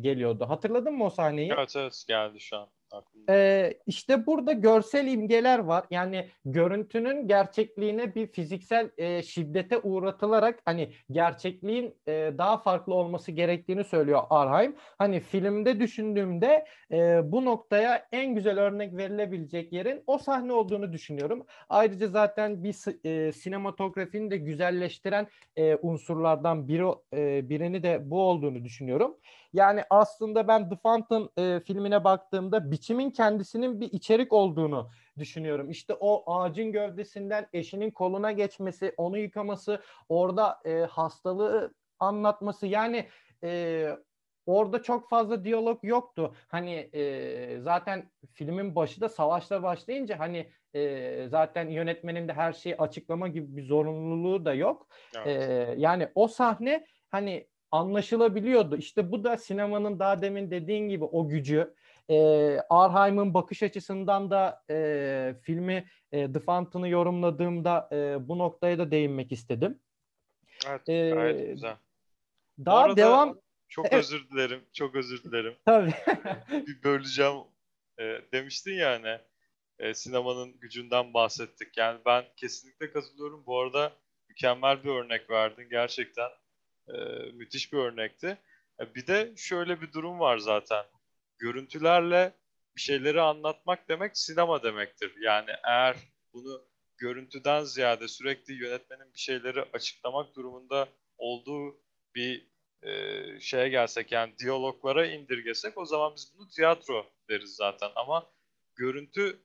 geliyordu. 0.00 0.44
Hatırladın 0.48 0.94
mı 0.94 1.04
o 1.04 1.10
sahneyi? 1.10 1.52
Evet 1.58 1.76
evet 1.76 2.04
geldi 2.08 2.40
şu 2.40 2.56
an. 2.56 2.68
Ee, 3.30 3.74
işte 3.86 4.26
burada 4.26 4.52
görsel 4.52 5.06
imgeler 5.06 5.58
var. 5.58 5.84
Yani 5.90 6.28
görüntünün 6.44 7.28
gerçekliğine 7.28 8.14
bir 8.14 8.26
fiziksel 8.26 8.90
e, 8.98 9.22
şiddete 9.22 9.78
uğratılarak 9.78 10.60
hani 10.64 10.92
gerçekliğin 11.10 11.94
e, 12.08 12.32
daha 12.38 12.58
farklı 12.58 12.94
olması 12.94 13.32
gerektiğini 13.32 13.84
söylüyor 13.84 14.22
Arheim. 14.30 14.76
Hani 14.98 15.20
filmde 15.20 15.80
düşündüğümde 15.80 16.64
e, 16.92 17.32
bu 17.32 17.44
noktaya 17.44 18.06
en 18.12 18.34
güzel 18.34 18.58
örnek 18.58 18.96
verilebilecek 18.96 19.72
yerin 19.72 20.02
o 20.06 20.18
sahne 20.18 20.52
olduğunu 20.52 20.92
düşünüyorum. 20.92 21.46
Ayrıca 21.68 22.08
zaten 22.08 22.64
bir 22.64 22.76
e, 23.04 23.32
sinematografinin 23.32 24.30
de 24.30 24.36
güzelleştiren 24.36 25.26
e, 25.56 25.76
unsurlardan 25.76 26.68
biri 26.68 26.78
e, 27.14 27.48
birini 27.48 27.82
de 27.82 28.10
bu 28.10 28.20
olduğunu 28.20 28.64
düşünüyorum. 28.64 29.16
Yani 29.52 29.82
aslında 29.90 30.48
ben 30.48 30.68
The 30.70 30.76
Phantom 30.76 31.28
e, 31.38 31.60
filmine 31.66 32.04
baktığımda 32.04 32.70
biçimin 32.70 33.10
kendisinin 33.18 33.80
bir 33.80 33.92
içerik 33.92 34.32
olduğunu 34.32 34.90
düşünüyorum. 35.18 35.70
İşte 35.70 35.94
o 36.00 36.32
ağacın 36.32 36.72
gövdesinden 36.72 37.46
eşinin 37.52 37.90
koluna 37.90 38.32
geçmesi, 38.32 38.94
onu 38.96 39.18
yıkaması, 39.18 39.82
orada 40.08 40.60
e, 40.64 40.72
hastalığı 40.72 41.74
anlatması 41.98 42.66
yani 42.66 43.08
e, 43.44 43.88
orada 44.46 44.82
çok 44.82 45.08
fazla 45.08 45.44
diyalog 45.44 45.78
yoktu. 45.84 46.34
Hani 46.48 46.74
e, 46.92 47.60
zaten 47.60 48.10
filmin 48.32 48.74
başı 48.74 49.00
da 49.00 49.08
savaşla 49.08 49.62
başlayınca 49.62 50.18
hani 50.18 50.50
e, 50.74 51.26
zaten 51.28 51.68
yönetmenin 51.68 52.28
de 52.28 52.32
her 52.32 52.52
şeyi 52.52 52.76
açıklama 52.76 53.28
gibi 53.28 53.56
bir 53.56 53.62
zorunluluğu 53.62 54.44
da 54.44 54.54
yok. 54.54 54.88
Evet. 55.16 55.26
E, 55.26 55.74
yani 55.78 56.08
o 56.14 56.28
sahne 56.28 56.86
hani 57.10 57.48
anlaşılabiliyordu. 57.70 58.76
İşte 58.76 59.12
bu 59.12 59.24
da 59.24 59.36
sinemanın 59.36 59.98
daha 59.98 60.22
demin 60.22 60.50
dediğin 60.50 60.88
gibi 60.88 61.04
o 61.04 61.28
gücü. 61.28 61.74
E, 62.10 62.16
Arheim'ın 62.70 63.34
bakış 63.34 63.62
açısından 63.62 64.30
da 64.30 64.64
e, 64.70 65.34
filmi 65.42 65.88
e, 66.12 66.32
The 66.32 66.40
Fountain'ı 66.40 66.88
yorumladığımda 66.88 67.88
e, 67.92 68.28
bu 68.28 68.38
noktaya 68.38 68.78
da 68.78 68.90
değinmek 68.90 69.32
istedim. 69.32 69.78
Evet, 70.68 70.88
e, 70.88 71.10
gayet 71.10 71.54
güzel. 71.54 71.76
Daha 72.64 72.96
devam... 72.96 73.38
Çok 73.68 73.86
evet. 73.86 73.94
özür 73.98 74.28
dilerim, 74.30 74.64
çok 74.72 74.94
özür 74.94 75.22
dilerim. 75.22 75.56
Tabii. 75.64 75.94
bir 76.66 76.82
böleceğim 76.82 77.36
e, 77.98 78.20
demiştin 78.32 78.74
ya 78.74 78.90
hani 78.90 79.18
e, 79.78 79.94
sinemanın 79.94 80.60
gücünden 80.60 81.14
bahsettik. 81.14 81.76
Yani 81.76 82.00
ben 82.06 82.24
kesinlikle 82.36 82.90
katılıyorum. 82.90 83.46
Bu 83.46 83.60
arada 83.60 83.92
mükemmel 84.28 84.84
bir 84.84 84.88
örnek 84.88 85.30
verdin 85.30 85.68
gerçekten 85.70 86.30
e, 86.88 86.94
müthiş 87.32 87.72
bir 87.72 87.78
örnekti. 87.78 88.38
E, 88.80 88.94
bir 88.94 89.06
de 89.06 89.32
şöyle 89.36 89.80
bir 89.80 89.92
durum 89.92 90.18
var 90.20 90.38
zaten. 90.38 90.84
Görüntülerle 91.38 92.32
bir 92.76 92.80
şeyleri 92.80 93.20
anlatmak 93.20 93.88
demek 93.88 94.18
sinema 94.18 94.62
demektir. 94.62 95.14
Yani 95.20 95.50
eğer 95.64 95.96
bunu 96.32 96.64
görüntüden 96.98 97.64
ziyade 97.64 98.08
sürekli 98.08 98.54
yönetmenin 98.54 99.12
bir 99.14 99.18
şeyleri 99.18 99.62
açıklamak 99.62 100.36
durumunda 100.36 100.88
olduğu 101.18 101.76
bir 102.14 102.46
e, 102.82 103.40
şeye 103.40 103.68
gelsek 103.68 104.12
yani 104.12 104.38
diyaloglara 104.38 105.06
indirgesek 105.06 105.78
o 105.78 105.84
zaman 105.84 106.12
biz 106.16 106.32
bunu 106.34 106.48
tiyatro 106.48 107.06
deriz 107.28 107.56
zaten 107.56 107.90
ama 107.96 108.30
görüntü 108.76 109.38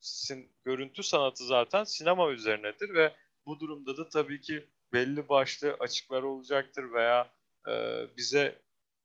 sin, 0.00 0.52
görüntü 0.64 1.02
sanatı 1.02 1.44
zaten 1.44 1.84
sinema 1.84 2.30
üzerinedir 2.30 2.94
ve 2.94 3.16
bu 3.46 3.60
durumda 3.60 3.96
da 3.96 4.08
tabii 4.08 4.40
ki 4.40 4.66
belli 4.92 5.28
başlı 5.28 5.76
açıklar 5.80 6.22
olacaktır 6.22 6.92
veya 6.92 7.32
e, 7.68 8.04
bize 8.16 8.58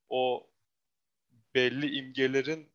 o 0.09 0.49
belli 1.55 1.97
imgelerin 1.97 2.71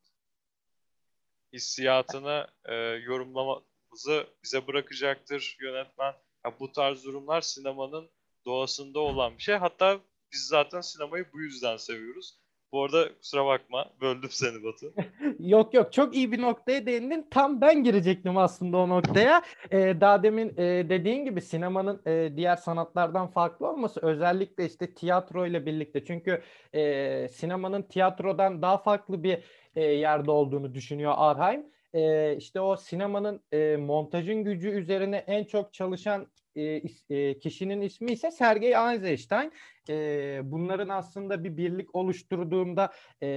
hissiyatını 1.52 2.46
e, 2.64 2.74
yorumlamamızı 2.74 4.26
bize 4.44 4.66
bırakacaktır 4.66 5.56
yönetmen. 5.60 6.14
Ya 6.44 6.60
bu 6.60 6.72
tarz 6.72 7.04
durumlar 7.04 7.40
sinemanın 7.40 8.10
doğasında 8.44 9.00
olan 9.00 9.38
bir 9.38 9.42
şey. 9.42 9.54
Hatta 9.54 10.00
biz 10.32 10.40
zaten 10.46 10.80
sinemayı 10.80 11.26
bu 11.32 11.40
yüzden 11.40 11.76
seviyoruz. 11.76 12.39
Bu 12.72 12.84
arada 12.84 13.08
kusura 13.18 13.46
bakma 13.46 13.90
böldüm 14.00 14.30
seni 14.30 14.64
Batu. 14.64 14.92
yok 15.38 15.74
yok 15.74 15.92
çok 15.92 16.16
iyi 16.16 16.32
bir 16.32 16.42
noktaya 16.42 16.86
değindin. 16.86 17.26
Tam 17.30 17.60
ben 17.60 17.84
girecektim 17.84 18.36
aslında 18.38 18.76
o 18.76 18.88
noktaya. 18.88 19.42
Ee, 19.70 20.00
daha 20.00 20.22
demin 20.22 20.48
e, 20.56 20.88
dediğin 20.88 21.24
gibi 21.24 21.40
sinemanın 21.40 22.02
e, 22.06 22.36
diğer 22.36 22.56
sanatlardan 22.56 23.30
farklı 23.30 23.68
olması 23.68 24.00
özellikle 24.00 24.66
işte 24.66 24.94
tiyatro 24.94 25.46
ile 25.46 25.66
birlikte. 25.66 26.04
Çünkü 26.04 26.42
e, 26.74 27.28
sinemanın 27.28 27.82
tiyatrodan 27.82 28.62
daha 28.62 28.78
farklı 28.78 29.22
bir 29.22 29.38
e, 29.76 29.84
yerde 29.84 30.30
olduğunu 30.30 30.74
düşünüyor 30.74 31.14
Arheim. 31.16 31.66
E, 31.94 32.36
işte 32.36 32.60
o 32.60 32.76
sinemanın 32.76 33.40
e, 33.52 33.76
montajın 33.76 34.44
gücü 34.44 34.68
üzerine 34.68 35.16
en 35.16 35.44
çok 35.44 35.72
çalışan 35.72 36.26
e, 36.56 36.82
e, 37.10 37.38
kişinin 37.38 37.80
ismi 37.80 38.12
ise 38.12 38.30
Sergey 38.30 38.70
Eisenstein. 38.70 39.52
E, 39.88 40.40
bunların 40.44 40.88
aslında 40.88 41.44
bir 41.44 41.56
birlik 41.56 41.94
oluşturduğunda 41.94 42.92
e, 43.22 43.28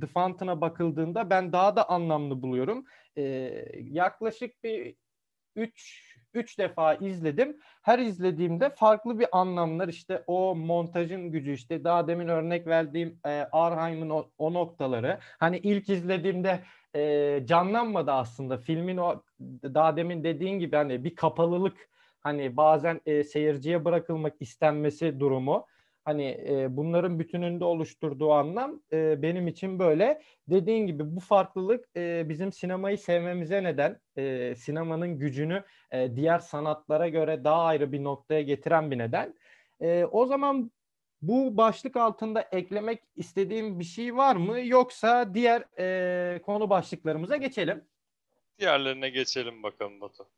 The 0.00 0.06
Fountain'a 0.06 0.60
bakıldığında 0.60 1.30
ben 1.30 1.52
daha 1.52 1.76
da 1.76 1.88
anlamlı 1.88 2.42
buluyorum. 2.42 2.84
Yaklaşık 3.74 4.64
bir 4.64 4.94
3 5.56 6.12
üç 6.34 6.58
defa 6.58 6.94
izledim. 6.94 7.56
Her 7.82 7.98
izlediğimde 7.98 8.70
farklı 8.70 9.18
bir 9.18 9.26
anlamlar 9.32 9.88
işte 9.88 10.24
o 10.26 10.54
montajın 10.54 11.30
gücü 11.30 11.52
işte 11.52 11.84
daha 11.84 12.08
demin 12.08 12.28
örnek 12.28 12.66
verdiğim 12.66 13.20
e, 13.26 13.30
Arheim'in 13.52 14.10
o, 14.10 14.30
o 14.38 14.54
noktaları. 14.54 15.18
Hani 15.38 15.58
ilk 15.58 15.88
izlediğimde 15.88 16.60
e, 16.96 17.42
canlanmadı 17.46 18.12
aslında 18.12 18.58
filmin 18.58 18.96
o 18.96 19.22
daha 19.62 19.96
demin 19.96 20.24
dediğin 20.24 20.58
gibi 20.58 20.76
hani 20.76 21.04
bir 21.04 21.14
kapalılık 21.14 21.91
hani 22.22 22.56
bazen 22.56 23.00
e, 23.06 23.24
seyirciye 23.24 23.84
bırakılmak 23.84 24.34
istenmesi 24.40 25.20
durumu 25.20 25.66
hani 26.04 26.44
e, 26.48 26.76
bunların 26.76 27.18
bütününde 27.18 27.64
oluşturduğu 27.64 28.32
anlam 28.32 28.82
e, 28.92 29.22
benim 29.22 29.48
için 29.48 29.78
böyle. 29.78 30.22
Dediğin 30.48 30.86
gibi 30.86 31.16
bu 31.16 31.20
farklılık 31.20 31.88
e, 31.96 32.28
bizim 32.28 32.52
sinemayı 32.52 32.98
sevmemize 32.98 33.64
neden, 33.64 34.00
e, 34.16 34.54
sinemanın 34.56 35.18
gücünü 35.18 35.64
e, 35.90 36.16
diğer 36.16 36.38
sanatlara 36.38 37.08
göre 37.08 37.44
daha 37.44 37.62
ayrı 37.62 37.92
bir 37.92 38.04
noktaya 38.04 38.42
getiren 38.42 38.90
bir 38.90 38.98
neden. 38.98 39.34
E, 39.80 40.04
o 40.04 40.26
zaman 40.26 40.70
bu 41.22 41.56
başlık 41.56 41.96
altında 41.96 42.48
eklemek 42.52 43.00
istediğim 43.16 43.78
bir 43.80 43.84
şey 43.84 44.16
var 44.16 44.36
mı? 44.36 44.60
Yoksa 44.60 45.34
diğer 45.34 45.64
e, 45.78 46.42
konu 46.42 46.70
başlıklarımıza 46.70 47.36
geçelim. 47.36 47.84
Diğerlerine 48.58 49.10
geçelim 49.10 49.62
bakalım 49.62 50.00
Batu. 50.00 50.28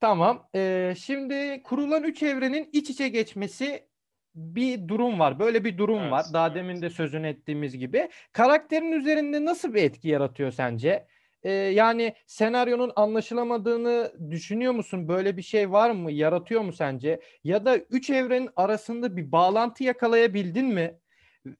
Tamam. 0.00 0.48
Ee, 0.54 0.94
şimdi 0.98 1.62
kurulan 1.62 2.02
üç 2.02 2.22
evrenin 2.22 2.70
iç 2.72 2.90
içe 2.90 3.08
geçmesi 3.08 3.88
bir 4.34 4.88
durum 4.88 5.18
var. 5.18 5.38
Böyle 5.38 5.64
bir 5.64 5.78
durum 5.78 6.00
evet, 6.00 6.12
var. 6.12 6.26
Daha 6.32 6.46
evet. 6.46 6.56
demin 6.56 6.82
de 6.82 6.90
sözünü 6.90 7.28
ettiğimiz 7.28 7.78
gibi. 7.78 8.08
Karakterin 8.32 8.92
üzerinde 8.92 9.44
nasıl 9.44 9.74
bir 9.74 9.82
etki 9.82 10.08
yaratıyor 10.08 10.50
sence? 10.50 11.06
Ee, 11.42 11.50
yani 11.52 12.14
senaryonun 12.26 12.92
anlaşılamadığını 12.96 14.12
düşünüyor 14.30 14.72
musun? 14.72 15.08
Böyle 15.08 15.36
bir 15.36 15.42
şey 15.42 15.72
var 15.72 15.90
mı? 15.90 16.12
Yaratıyor 16.12 16.60
mu 16.60 16.72
sence? 16.72 17.20
Ya 17.44 17.64
da 17.64 17.76
üç 17.76 18.10
evrenin 18.10 18.50
arasında 18.56 19.16
bir 19.16 19.32
bağlantı 19.32 19.84
yakalayabildin 19.84 20.66
mi? 20.66 20.98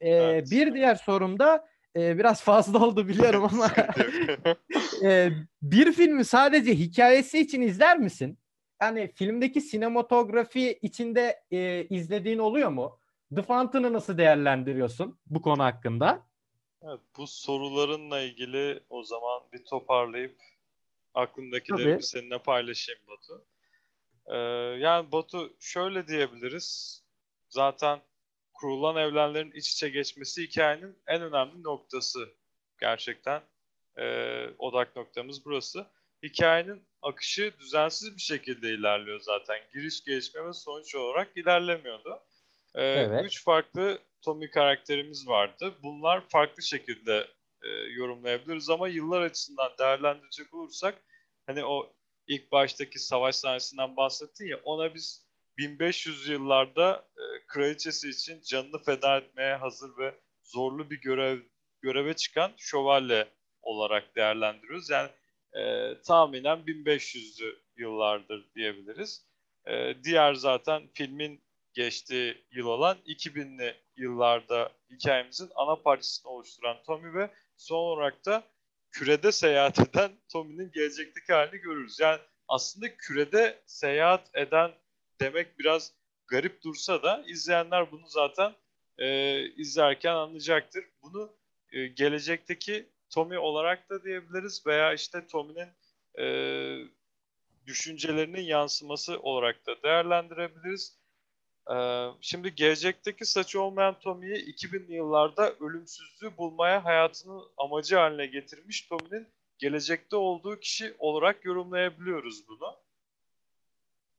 Ee, 0.01 0.11
evet. 0.11 0.51
Bir 0.51 0.75
diğer 0.75 0.95
sorum 0.95 1.39
da 1.39 1.69
e, 1.99 2.19
biraz 2.19 2.43
fazla 2.43 2.87
oldu 2.87 3.09
biliyorum 3.09 3.45
ama 3.45 3.71
e, 5.05 5.31
bir 5.63 5.93
filmi 5.93 6.25
sadece 6.25 6.75
hikayesi 6.75 7.39
için 7.39 7.63
izler 7.63 7.99
misin? 7.99 8.39
Yani 8.83 9.13
filmdeki 9.15 9.61
sinematografi 9.61 10.79
içinde 10.83 11.43
e, 11.51 11.85
izlediğin 11.85 12.39
oluyor 12.39 12.71
mu? 12.71 12.99
The 13.35 13.43
Fountain'ı 13.43 13.93
nasıl 13.93 14.19
değerlendiriyorsun 14.19 15.19
bu 15.27 15.43
konu 15.43 15.63
hakkında? 15.63 16.29
Evet, 16.83 17.01
bu 17.17 17.27
sorularınla 17.27 18.21
ilgili 18.21 18.81
o 18.91 19.03
zaman 19.03 19.43
bir 19.53 19.65
toparlayıp 19.65 20.37
aklımdakileri 21.15 22.03
seninle 22.03 22.39
paylaşayım 22.39 23.01
Batu. 23.09 23.45
Ee, 24.27 24.37
yani 24.81 25.13
Batu 25.13 25.57
şöyle 25.61 26.09
diyebiliriz. 26.09 27.03
Zaten 27.49 28.01
kurulan 28.61 28.97
evrenlerin 28.97 29.53
iç 29.53 29.73
içe 29.73 29.89
geçmesi 29.89 30.43
hikayenin 30.43 30.99
en 31.07 31.23
önemli 31.23 31.63
noktası 31.63 32.29
gerçekten. 32.81 33.43
E, 33.99 34.05
odak 34.59 34.97
noktamız 34.97 35.45
burası. 35.45 35.87
hikayenin 36.23 36.83
akışı 37.03 37.53
düzensiz 37.61 38.17
bir 38.17 38.21
şekilde 38.21 38.69
ilerliyor 38.69 39.21
zaten. 39.21 39.59
Giriş, 39.75 40.05
gelişme 40.05 40.47
ve 40.47 40.53
sonuç 40.53 40.95
olarak 40.95 41.37
ilerlemiyordu. 41.37 42.21
Ee, 42.75 42.83
evet. 42.85 43.25
Üç 43.25 43.45
farklı 43.45 43.99
Tommy 44.23 44.51
karakterimiz 44.51 45.29
vardı. 45.29 45.75
Bunlar 45.83 46.29
farklı 46.29 46.63
şekilde 46.63 47.27
e, 47.63 47.69
yorumlayabiliriz 47.69 48.71
ama 48.71 48.89
yıllar 48.89 49.23
açısından 49.23 49.73
değerlendirecek 49.79 50.55
olursak 50.55 51.03
hani 51.47 51.65
o 51.65 51.93
ilk 52.27 52.53
baştaki 52.53 52.99
savaş 52.99 53.37
sahnesinden 53.37 53.97
bahsettin 53.97 54.47
ya 54.47 54.61
ona 54.65 54.95
biz 54.95 55.28
1500 55.59 56.29
yıllarda 56.29 57.09
e, 57.17 57.47
kraliçesi 57.47 58.09
için 58.09 58.41
canını 58.41 58.79
feda 58.79 59.17
etmeye 59.17 59.55
hazır 59.55 59.99
ve 59.99 60.15
zorlu 60.43 60.91
bir 60.91 61.01
görev 61.01 61.41
göreve 61.83 62.15
çıkan 62.15 62.53
şövalye 62.57 63.29
olarak 63.63 64.17
değerlendiriyoruz. 64.17 64.91
Yani 64.91 65.11
e, 65.53 65.95
tahminen 66.03 66.59
1500'lü 66.59 67.59
yıllardır 67.77 68.55
diyebiliriz. 68.55 69.27
E, 69.67 69.95
diğer 70.05 70.35
zaten 70.35 70.89
filmin 70.95 71.43
geçtiği 71.73 72.45
yıl 72.51 72.67
olan 72.67 72.97
2000'li 73.07 73.75
yıllarda 73.97 74.73
hikayemizin 74.91 75.51
ana 75.55 75.77
parçasını 75.77 76.33
oluşturan 76.33 76.77
Tommy 76.87 77.15
ve 77.15 77.31
son 77.57 77.79
olarak 77.79 78.27
da 78.27 78.43
kürede 78.91 79.33
seyahat 79.33 79.79
eden 79.79 80.13
Tommy'nin 80.33 80.71
gelecekteki 80.73 81.33
halini 81.33 81.61
görürüz. 81.61 82.01
Yani 82.01 82.21
aslında 82.49 82.97
kürede 82.97 83.63
seyahat 83.67 84.31
eden 84.35 84.73
demek 85.21 85.59
biraz 85.59 85.93
garip 86.27 86.63
dursa 86.63 87.03
da 87.03 87.25
izleyenler 87.27 87.93
bunu 87.93 88.07
zaten 88.07 88.55
e, 88.99 89.41
izlerken 89.49 90.15
anlayacaktır. 90.15 90.85
Bunu 91.03 91.33
e, 91.73 91.87
gelecekteki 91.87 92.89
Tommy 93.11 93.39
olarak 93.39 93.91
da 93.91 94.05
diyebiliriz 94.05 94.67
veya 94.67 94.93
işte 94.93 95.27
Tommy'nin 95.27 95.69
e, 96.19 96.27
düşüncelerinin 97.67 98.43
yansıması 98.43 99.19
olarak 99.19 99.67
da 99.67 99.83
değerlendirebiliriz. 99.83 100.99
E, 101.71 101.77
şimdi 102.21 102.55
gelecekteki 102.55 103.25
saçı 103.25 103.63
olmayan 103.63 103.99
Tommy'yi 103.99 104.55
2000'li 104.55 104.95
yıllarda 104.95 105.53
ölümsüzlüğü 105.53 106.37
bulmaya 106.37 106.85
hayatının 106.85 107.43
amacı 107.57 107.97
haline 107.97 108.27
getirmiş 108.27 108.83
Tommy'nin 108.83 109.29
gelecekte 109.59 110.17
olduğu 110.17 110.61
kişi 110.61 110.95
olarak 110.99 111.45
yorumlayabiliyoruz 111.45 112.49
bunu. 112.49 112.78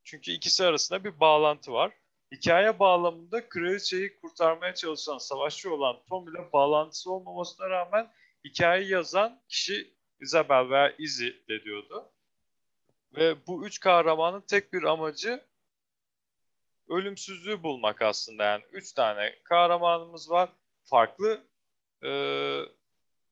Çünkü 0.10 0.32
ikisi 0.32 0.66
arasında 0.66 1.04
bir 1.04 1.20
bağlantı 1.20 1.74
var. 1.74 1.92
Hikaye 2.32 2.80
bağlamında 2.80 3.50
kraliçeyi 3.50 4.16
kurtarmaya 4.22 4.76
çalışan 4.76 5.18
savaşçı 5.18 5.74
olan 5.74 5.98
Tom 6.10 6.30
ile 6.30 6.52
bağlantısı 6.54 7.12
olmamasına 7.12 7.70
rağmen 7.70 8.12
hikayeyi 8.46 8.92
yazan 8.92 9.42
kişi 9.50 9.94
Isabel 10.22 10.70
veya 10.70 10.96
Izzy 11.00 11.28
de 11.28 11.64
diyordu. 11.64 12.06
Ve 13.16 13.48
bu 13.48 13.66
üç 13.66 13.80
kahramanın 13.80 14.42
tek 14.42 14.74
bir 14.74 14.84
amacı 14.84 15.42
ölümsüzlüğü 16.90 17.64
bulmak 17.64 18.02
aslında. 18.02 18.44
Yani 18.44 18.64
üç 18.72 18.94
tane 18.94 19.36
kahramanımız 19.44 20.30
var. 20.30 20.50
Farklı 20.84 21.44
e, 22.04 22.12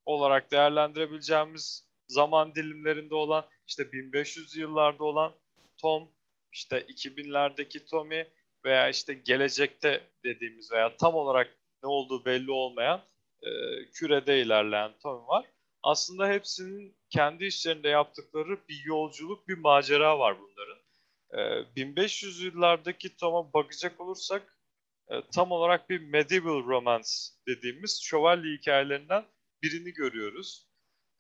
olarak 0.06 0.52
değerlendirebileceğimiz 0.52 1.88
zaman 2.08 2.56
dilimlerinde 2.56 3.16
olan 3.16 3.46
işte 3.68 3.92
1500 3.92 4.56
yıllarda 4.56 5.04
olan 5.04 5.34
Tom, 5.78 6.10
işte 6.58 6.82
2000'lerdeki 6.82 7.86
Tommy 7.86 8.28
veya 8.66 8.90
işte 8.90 9.14
gelecekte 9.14 10.02
dediğimiz 10.24 10.72
veya 10.72 10.98
tam 10.98 11.16
olarak 11.16 11.58
ne 11.84 11.90
olduğu 11.90 12.26
belli 12.26 12.52
olmayan 12.52 13.02
e, 13.42 13.50
kürede 13.94 14.42
ilerleyen 14.42 14.92
Tommy 15.04 15.28
var. 15.28 15.46
Aslında 15.84 16.28
hepsinin 16.28 16.98
kendi 17.10 17.46
işlerinde 17.46 17.90
yaptıkları 17.90 18.58
bir 18.70 18.82
yolculuk, 18.86 19.48
bir 19.48 19.58
macera 19.58 20.20
var 20.20 20.38
bunların. 20.40 20.80
E, 21.34 21.76
1500 21.76 22.42
yıllardaki 22.42 23.16
Tom'a 23.16 23.54
bakacak 23.54 24.02
olursak 24.02 24.58
e, 25.10 25.22
tam 25.34 25.52
olarak 25.52 25.90
bir 25.90 26.00
medieval 26.00 26.64
romance 26.64 27.10
dediğimiz 27.48 28.02
şövalye 28.04 28.58
hikayelerinden 28.58 29.26
birini 29.64 29.94
görüyoruz. 29.94 30.68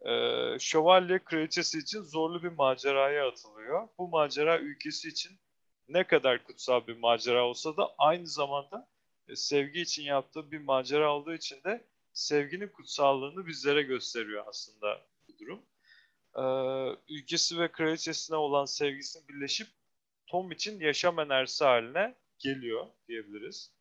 E, 0.06 0.12
şövalye 0.60 1.20
kraliçesi 1.20 1.80
için 1.80 2.02
zorlu 2.02 2.44
bir 2.44 2.52
maceraya 2.52 3.28
atılıyor. 3.28 3.88
Bu 3.98 4.08
macera 4.08 4.60
ülkesi 4.60 5.08
için 5.08 5.32
ne 5.90 6.04
kadar 6.04 6.44
kutsal 6.44 6.88
bir 6.88 6.98
macera 6.98 7.46
olsa 7.46 7.78
da 7.78 7.96
aynı 7.98 8.28
zamanda 8.28 8.88
e, 9.28 9.36
sevgi 9.36 9.82
için 9.82 10.04
yaptığı 10.04 10.52
bir 10.52 10.60
macera 10.60 11.14
olduğu 11.14 11.34
için 11.34 11.64
de 11.64 11.86
sevginin 12.14 12.68
kutsallığını 12.68 13.48
bizlere 13.48 13.82
gösteriyor 13.82 14.44
aslında 14.48 15.02
bu 15.28 15.40
durum. 15.40 15.62
Ee, 16.36 16.98
ülkesi 17.10 17.60
ve 17.60 17.72
kraliçesine 17.72 18.38
olan 18.38 18.66
sevgisini 18.66 19.28
birleşip 19.28 19.68
Tom 20.28 20.52
için 20.52 20.80
yaşam 20.80 21.20
enerjisi 21.20 21.64
haline 21.64 22.16
geliyor 22.40 22.88
diyebiliriz. 23.08 23.77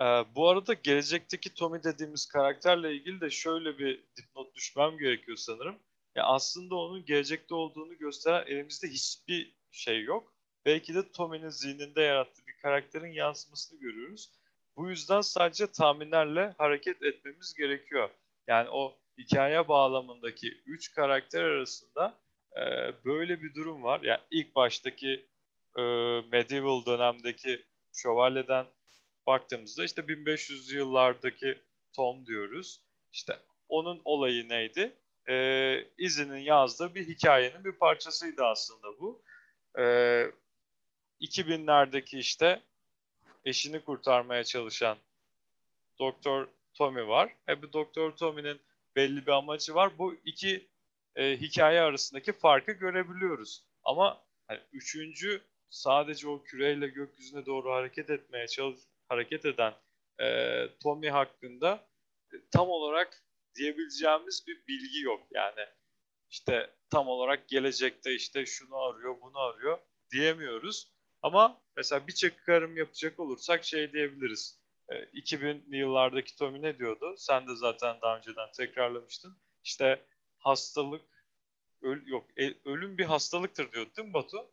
Ee, 0.00 0.04
bu 0.34 0.48
arada 0.48 0.72
gelecekteki 0.72 1.54
Tommy 1.54 1.82
dediğimiz 1.82 2.26
karakterle 2.26 2.94
ilgili 2.94 3.20
de 3.20 3.30
şöyle 3.30 3.78
bir 3.78 4.04
dipnot 4.16 4.54
düşmem 4.54 4.98
gerekiyor 4.98 5.36
sanırım. 5.36 5.78
Ya 6.14 6.24
aslında 6.24 6.74
onun 6.74 7.04
gelecekte 7.04 7.54
olduğunu 7.54 7.98
gösteren 7.98 8.46
elimizde 8.46 8.88
hiçbir 8.88 9.54
şey 9.70 10.02
yok 10.02 10.34
belki 10.66 10.94
de 10.94 11.12
Tommy'nin 11.12 11.48
zihninde 11.48 12.02
yarattığı 12.02 12.46
bir 12.46 12.56
karakterin 12.56 13.12
yansımasını 13.12 13.80
görüyoruz. 13.80 14.30
Bu 14.76 14.90
yüzden 14.90 15.20
sadece 15.20 15.66
tahminlerle 15.66 16.54
hareket 16.58 17.02
etmemiz 17.02 17.54
gerekiyor. 17.54 18.10
Yani 18.46 18.68
o 18.70 18.96
hikaye 19.18 19.68
bağlamındaki 19.68 20.62
üç 20.66 20.92
karakter 20.92 21.42
arasında 21.42 22.18
e, 22.56 22.60
böyle 23.04 23.42
bir 23.42 23.54
durum 23.54 23.82
var. 23.82 24.00
Yani 24.02 24.20
ilk 24.30 24.54
baştaki 24.54 25.26
e, 25.78 25.82
medieval 26.32 26.86
dönemdeki 26.86 27.64
şövalyeden 27.92 28.66
baktığımızda 29.26 29.84
işte 29.84 30.08
1500 30.08 30.72
yıllardaki 30.72 31.58
Tom 31.92 32.26
diyoruz. 32.26 32.80
İşte 33.12 33.38
onun 33.68 34.02
olayı 34.04 34.48
neydi? 34.48 34.94
E, 35.28 35.86
izinin 35.98 36.38
yazdığı 36.38 36.94
bir 36.94 37.08
hikayenin 37.08 37.64
bir 37.64 37.72
parçasıydı 37.72 38.44
aslında 38.44 39.00
bu. 39.00 39.22
E, 39.78 39.82
2000'lerdeki 41.20 42.18
işte 42.18 42.62
eşini 43.44 43.80
kurtarmaya 43.80 44.44
çalışan 44.44 44.98
Doktor 45.98 46.48
Tommy 46.74 47.08
var. 47.08 47.34
E 47.48 47.62
bu 47.62 47.72
Doktor 47.72 48.10
Tommy'nin 48.10 48.60
belli 48.96 49.26
bir 49.26 49.32
amacı 49.32 49.74
var. 49.74 49.98
Bu 49.98 50.14
iki 50.24 50.66
e, 51.16 51.36
hikaye 51.36 51.80
arasındaki 51.80 52.32
farkı 52.32 52.72
görebiliyoruz. 52.72 53.62
Ama 53.84 54.22
hani, 54.48 54.60
üçüncü 54.72 55.40
sadece 55.70 56.28
o 56.28 56.42
küreyle 56.42 56.88
gökyüzüne 56.88 57.46
doğru 57.46 57.72
hareket 57.72 58.10
etmeye 58.10 58.46
çalış 58.46 58.80
hareket 59.08 59.44
eden 59.44 59.74
e, 60.20 60.68
Tommy 60.82 61.08
hakkında 61.08 61.88
e, 62.32 62.36
tam 62.50 62.68
olarak 62.68 63.22
diyebileceğimiz 63.54 64.44
bir 64.46 64.66
bilgi 64.68 65.00
yok. 65.00 65.26
Yani 65.30 65.66
işte 66.30 66.70
tam 66.90 67.08
olarak 67.08 67.48
gelecekte 67.48 68.14
işte 68.14 68.46
şunu 68.46 68.76
arıyor, 68.76 69.20
bunu 69.20 69.38
arıyor 69.38 69.78
diyemiyoruz. 70.12 70.92
Ama 71.22 71.60
mesela 71.76 72.06
bir 72.06 72.12
çıkarım 72.12 72.76
yapacak 72.76 73.20
olursak 73.20 73.64
şey 73.64 73.92
diyebiliriz. 73.92 74.58
E, 74.88 74.94
2000'li 74.94 75.76
yıllardaki 75.76 76.36
Tommy 76.36 76.62
ne 76.62 76.78
diyordu? 76.78 77.14
Sen 77.18 77.48
de 77.48 77.56
zaten 77.56 77.96
daha 78.02 78.16
önceden 78.16 78.52
tekrarlamıştın. 78.56 79.36
İşte 79.64 80.06
hastalık, 80.38 81.02
öl, 81.82 82.06
yok 82.06 82.26
e, 82.36 82.54
ölüm 82.64 82.98
bir 82.98 83.04
hastalıktır 83.04 83.72
diyordu 83.72 83.90
değil 83.96 84.08
mi 84.08 84.14
Batu? 84.14 84.50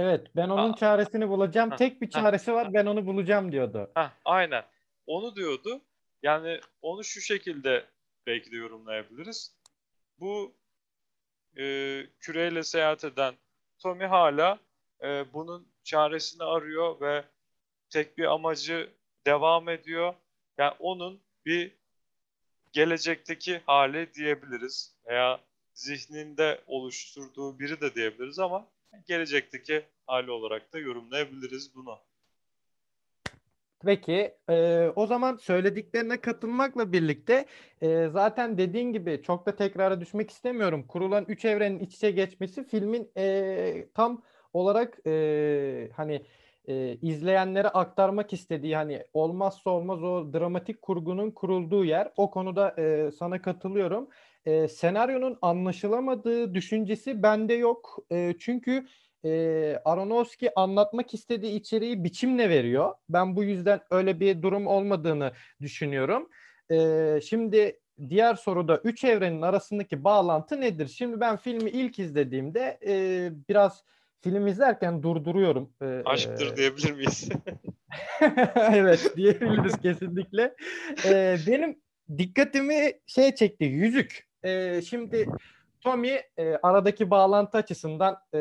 Evet 0.00 0.26
ben 0.36 0.48
onun 0.48 0.70
ha. 0.70 0.76
çaresini 0.76 1.28
bulacağım. 1.28 1.70
Ha. 1.70 1.76
Tek 1.76 2.02
bir 2.02 2.10
çaresi 2.10 2.50
ha. 2.50 2.56
var 2.56 2.74
ben 2.74 2.86
onu 2.86 3.06
bulacağım 3.06 3.52
diyordu. 3.52 3.90
Ha, 3.94 4.12
aynen. 4.24 4.64
Onu 5.06 5.36
diyordu. 5.36 5.80
Yani 6.22 6.60
onu 6.82 7.04
şu 7.04 7.20
şekilde 7.20 7.84
belki 8.26 8.52
de 8.52 8.56
yorumlayabiliriz. 8.56 9.56
Bu 10.20 10.54
e, 11.58 11.62
küreyle 12.20 12.62
seyahat 12.62 13.04
eden 13.04 13.34
Tommy 13.78 14.04
hala 14.04 14.58
e, 15.02 15.32
bunun 15.32 15.68
çaresini 15.84 16.44
arıyor 16.44 17.00
ve 17.00 17.24
tek 17.90 18.18
bir 18.18 18.24
amacı 18.24 18.90
devam 19.26 19.68
ediyor. 19.68 20.14
Yani 20.58 20.74
onun 20.78 21.20
bir 21.46 21.72
gelecekteki 22.72 23.62
hali 23.66 24.14
diyebiliriz 24.14 24.96
veya 25.06 25.40
zihninde 25.74 26.60
oluşturduğu 26.66 27.58
biri 27.58 27.80
de 27.80 27.94
diyebiliriz 27.94 28.38
ama 28.38 28.66
gelecekteki 29.06 29.84
hali 30.06 30.30
olarak 30.30 30.72
da 30.72 30.78
yorumlayabiliriz 30.78 31.74
bunu. 31.74 31.98
Peki 33.84 34.34
e, 34.50 34.86
o 34.96 35.06
zaman 35.06 35.36
söylediklerine 35.36 36.20
katılmakla 36.20 36.92
birlikte 36.92 37.46
e, 37.82 38.08
zaten 38.08 38.58
dediğin 38.58 38.92
gibi 38.92 39.22
çok 39.22 39.46
da 39.46 39.56
tekrara 39.56 40.00
düşmek 40.00 40.30
istemiyorum. 40.30 40.86
Kurulan 40.88 41.24
üç 41.28 41.44
evrenin 41.44 41.78
iç 41.78 41.94
içe 41.94 42.10
geçmesi 42.10 42.64
filmin 42.64 43.10
e, 43.16 43.86
tam 43.94 44.22
olarak 44.52 45.06
e, 45.06 45.90
hani 45.96 46.22
e, 46.68 46.96
izleyenlere 47.02 47.68
aktarmak 47.68 48.32
istediği 48.32 48.76
hani 48.76 49.04
olmazsa 49.12 49.70
olmaz 49.70 50.02
o 50.02 50.32
dramatik 50.32 50.82
kurgunun 50.82 51.30
kurulduğu 51.30 51.84
yer. 51.84 52.12
O 52.16 52.30
konuda 52.30 52.74
e, 52.78 53.10
sana 53.12 53.42
katılıyorum. 53.42 54.08
E, 54.46 54.68
senaryonun 54.68 55.38
anlaşılamadığı 55.42 56.54
düşüncesi 56.54 57.22
bende 57.22 57.54
yok. 57.54 57.98
E, 58.12 58.34
çünkü 58.38 58.86
e, 59.24 59.30
Aronofsky 59.84 60.52
anlatmak 60.56 61.14
istediği 61.14 61.60
içeriği 61.60 62.04
biçimle 62.04 62.50
veriyor. 62.50 62.94
Ben 63.08 63.36
bu 63.36 63.44
yüzden 63.44 63.80
öyle 63.90 64.20
bir 64.20 64.42
durum 64.42 64.66
olmadığını 64.66 65.32
düşünüyorum. 65.60 66.28
E, 66.70 67.20
şimdi 67.24 67.80
diğer 68.08 68.34
soruda 68.34 68.80
üç 68.84 69.04
evrenin 69.04 69.42
arasındaki 69.42 70.04
bağlantı 70.04 70.60
nedir? 70.60 70.88
Şimdi 70.88 71.20
ben 71.20 71.36
filmi 71.36 71.70
ilk 71.70 71.98
izlediğimde 71.98 72.78
e, 72.86 73.30
biraz 73.48 73.84
film 74.20 74.46
izlerken 74.46 75.02
durduruyorum. 75.02 75.72
E, 75.82 76.02
Aşktır 76.04 76.52
e, 76.52 76.56
diyebilir 76.56 76.92
miyiz? 76.92 77.28
evet 78.56 79.12
diyebiliriz 79.16 79.80
kesinlikle. 79.80 80.54
E, 81.04 81.36
benim 81.46 81.80
dikkatimi 82.18 82.92
şey 83.06 83.34
çekti 83.34 83.64
yüzük. 83.64 84.29
E, 84.42 84.82
şimdi 84.82 85.28
Tommy 85.80 86.20
e, 86.38 86.56
aradaki 86.62 87.10
bağlantı 87.10 87.58
açısından 87.58 88.18
e, 88.34 88.38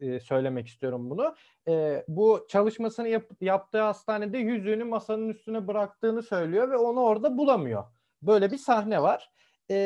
e, 0.00 0.20
söylemek 0.20 0.66
istiyorum 0.66 1.10
bunu. 1.10 1.34
E, 1.68 2.04
bu 2.08 2.46
çalışmasını 2.48 3.08
yap, 3.08 3.24
yaptığı 3.40 3.80
hastanede 3.80 4.38
yüzüğünü 4.38 4.84
masanın 4.84 5.28
üstüne 5.28 5.66
bıraktığını 5.66 6.22
söylüyor 6.22 6.70
ve 6.70 6.76
onu 6.76 7.00
orada 7.00 7.38
bulamıyor. 7.38 7.84
Böyle 8.22 8.52
bir 8.52 8.58
sahne 8.58 9.02
var. 9.02 9.30
E, 9.70 9.76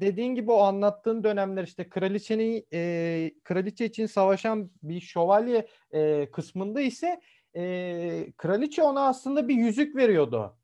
dediğin 0.00 0.34
gibi 0.34 0.52
o 0.52 0.60
anlattığın 0.60 1.24
dönemler 1.24 1.64
işte 1.64 1.88
kraliçenin 1.88 2.66
e, 2.72 3.30
kraliçe 3.44 3.84
için 3.84 4.06
savaşan 4.06 4.70
bir 4.82 5.00
şövalye 5.00 5.66
e, 5.90 6.30
kısmında 6.30 6.80
ise 6.80 7.20
e, 7.56 8.32
kraliçe 8.36 8.82
ona 8.82 9.08
aslında 9.08 9.48
bir 9.48 9.54
yüzük 9.54 9.96
veriyordu 9.96 10.58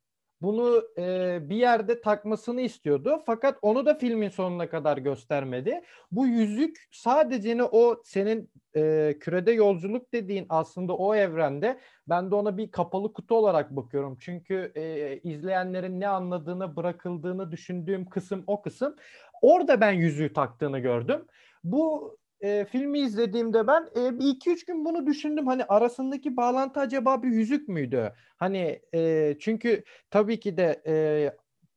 bunu 0.44 0.83
e, 0.98 1.38
bir 1.48 1.57
yerde 1.57 2.00
takmasını 2.00 2.61
istiyordu. 2.61 3.22
Fakat 3.26 3.59
onu 3.62 3.87
da 3.87 3.94
filmin 3.94 4.28
sonuna 4.28 4.68
kadar 4.68 4.98
göstermedi. 4.98 5.80
Bu 6.12 6.26
yüzük 6.26 6.88
sadece 6.92 7.64
o 7.64 8.00
senin 8.04 8.50
e, 8.76 9.14
kürede 9.20 9.52
yolculuk 9.52 10.12
dediğin 10.12 10.46
aslında 10.48 10.96
o 10.96 11.14
evrende 11.14 11.80
ben 12.09 12.30
de 12.30 12.35
ona 12.35 12.57
bir 12.57 12.70
kapalı 12.70 13.12
kutu 13.12 13.35
olarak 13.35 13.70
bakıyorum. 13.70 14.16
Çünkü 14.20 14.72
e, 14.74 15.16
izleyenlerin 15.18 16.00
ne 16.00 16.09
anladığını 16.09 16.76
bırakıldığını 16.76 17.52
düşündüğüm 17.52 18.09
kısım 18.09 18.44
o 18.46 18.62
kısım. 18.62 18.96
Orada 19.42 19.80
ben 19.80 19.92
yüzüğü 19.92 20.33
taktığını 20.33 20.78
gördüm. 20.78 21.26
Bu 21.64 22.16
e, 22.44 22.64
filmi 22.64 22.98
izlediğimde 22.98 23.66
ben 23.66 23.88
e, 23.96 24.18
bir 24.18 24.26
iki 24.26 24.50
üç 24.50 24.64
gün 24.64 24.85
bunu 24.85 25.07
düşündüm. 25.07 25.46
Hani 25.46 25.64
arasındaki 25.64 26.37
bağlantı 26.37 26.80
acaba 26.80 27.22
bir 27.22 27.28
yüzük 27.28 27.68
müydü? 27.68 28.12
Hani 28.37 28.83
e, 28.94 29.37
çünkü 29.40 29.85
tabii 30.11 30.40
ki 30.40 30.57
de 30.57 30.83
e, 30.87 30.94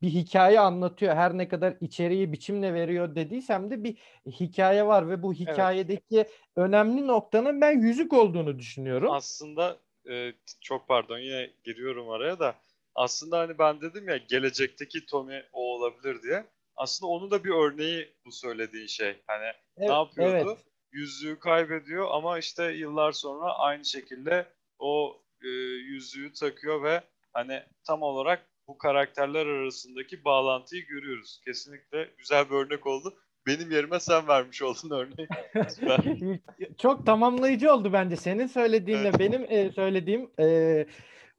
bir 0.01 0.09
hikaye 0.09 0.59
anlatıyor. 0.59 1.15
Her 1.15 1.37
ne 1.37 1.47
kadar 1.47 1.77
içeriği 1.81 2.31
biçimle 2.31 2.73
veriyor 2.73 3.15
dediysem 3.15 3.71
de 3.71 3.83
bir 3.83 3.97
hikaye 4.25 4.85
var 4.85 5.09
ve 5.09 5.23
bu 5.23 5.33
hikayedeki 5.33 6.15
evet. 6.15 6.31
önemli 6.55 7.07
noktanın 7.07 7.61
ben 7.61 7.81
yüzük 7.81 8.13
olduğunu 8.13 8.59
düşünüyorum. 8.59 9.11
Aslında 9.11 9.77
e, 10.09 10.33
çok 10.61 10.87
pardon 10.87 11.19
yine 11.19 11.49
giriyorum 11.63 12.09
araya 12.09 12.39
da 12.39 12.55
aslında 12.95 13.39
hani 13.39 13.59
ben 13.59 13.81
dedim 13.81 14.09
ya 14.09 14.17
gelecekteki 14.17 15.05
Tommy 15.05 15.43
o 15.53 15.75
olabilir 15.75 16.21
diye 16.21 16.43
aslında 16.77 17.11
onun 17.11 17.31
da 17.31 17.43
bir 17.43 17.49
örneği 17.49 18.13
bu 18.25 18.31
söylediğin 18.31 18.87
şey. 18.87 19.21
Hani 19.27 19.45
evet, 19.77 19.89
ne 19.89 19.93
yapıyordu? 19.93 20.49
Evet. 20.49 20.65
Yüzüğü 20.91 21.39
kaybediyor 21.39 22.07
ama 22.11 22.39
işte 22.39 22.71
yıllar 22.71 23.11
sonra 23.11 23.53
aynı 23.53 23.85
şekilde 23.85 24.45
o 24.79 25.21
e, 25.43 25.47
yüzüğü 25.47 26.33
takıyor 26.33 26.83
ve 26.83 27.01
hani 27.33 27.63
tam 27.87 28.01
olarak 28.01 28.49
bu 28.67 28.77
karakterler 28.77 29.45
arasındaki 29.45 30.25
bağlantıyı 30.25 30.85
görüyoruz. 30.85 31.41
Kesinlikle 31.45 32.09
güzel 32.17 32.49
bir 32.49 32.55
örnek 32.55 32.87
oldu. 32.87 33.13
Benim 33.47 33.71
yerime 33.71 33.99
sen 33.99 34.27
vermiş 34.27 34.61
oldun 34.61 34.89
örneği. 34.89 35.27
Çok 36.77 37.05
tamamlayıcı 37.05 37.73
oldu 37.73 37.93
bence 37.93 38.15
senin 38.15 38.47
söylediğinle 38.47 39.07
evet. 39.07 39.19
benim 39.19 39.45
e, 39.49 39.71
söylediğim. 39.71 40.31
E, 40.39 40.85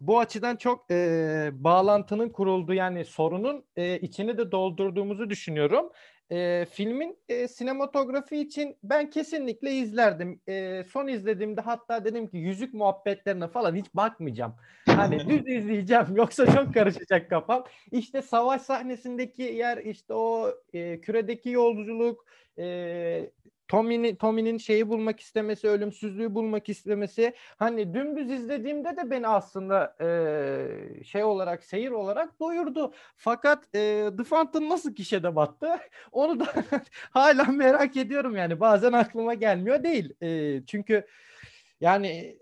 bu 0.01 0.19
açıdan 0.19 0.57
çok 0.57 0.91
e, 0.91 1.51
bağlantının 1.53 2.29
kurulduğu 2.29 2.75
yani 2.75 3.05
sorunun 3.05 3.65
e, 3.77 3.99
içini 3.99 4.39
de 4.39 4.53
doldurduğumuzu 4.53 5.31
düşünüyorum. 5.31 5.91
E, 6.31 6.67
filmin 6.71 7.19
e, 7.29 7.49
sinematografi 7.49 8.37
için 8.37 8.77
ben 8.83 9.11
kesinlikle 9.11 9.73
izlerdim. 9.73 10.41
E, 10.49 10.85
son 10.85 11.09
izlediğimde 11.09 11.61
hatta 11.61 12.05
dedim 12.05 12.29
ki 12.29 12.37
yüzük 12.37 12.75
muhabbetlerine 12.75 13.49
falan 13.49 13.75
hiç 13.77 13.87
bakmayacağım. 13.95 14.55
Hani 14.87 15.19
düz 15.29 15.49
izleyeceğim 15.49 16.17
yoksa 16.17 16.47
çok 16.47 16.75
karışacak 16.75 17.31
kafam. 17.31 17.65
İşte 17.93 18.23
savaş 18.23 18.63
sahnesindeki 18.63 19.43
yer 19.43 19.79
işte 19.79 20.15
o 20.15 20.55
e, 20.73 21.01
küredeki 21.01 21.51
yolculuk 21.51 22.25
e, 22.59 23.31
Tommy'nin 23.69 24.17
Tommy'nin 24.17 24.59
şeyi 24.59 24.89
bulmak 24.89 25.21
istemesi, 25.21 25.69
ölümsüzlüğü 25.69 26.35
bulmak 26.35 26.69
istemesi 26.69 27.35
hani 27.57 27.95
dümdüz 27.95 28.31
izlediğimde 28.31 28.97
de 28.97 29.11
beni 29.11 29.29
aslında 29.29 29.97
e, 30.01 31.05
şey 31.05 31.25
olarak 31.25 31.65
seyir 31.65 31.91
olarak 31.91 32.41
doyurdu. 32.41 32.93
Fakat 33.17 33.65
e, 33.75 34.11
The 34.17 34.25
Phantom 34.25 34.69
nasıl 34.69 34.95
kişide 34.95 35.37
battı? 35.37 35.69
Onu 36.13 36.41
da 36.41 36.47
hala 37.11 37.45
merak 37.45 37.97
ediyorum 37.97 38.37
yani. 38.37 38.61
Bazen 38.61 38.93
aklıma 38.93 39.35
gelmiyor 39.35 39.85
değil. 39.85 40.15
E, 40.23 40.61
çünkü 40.67 41.07
yani 41.81 42.39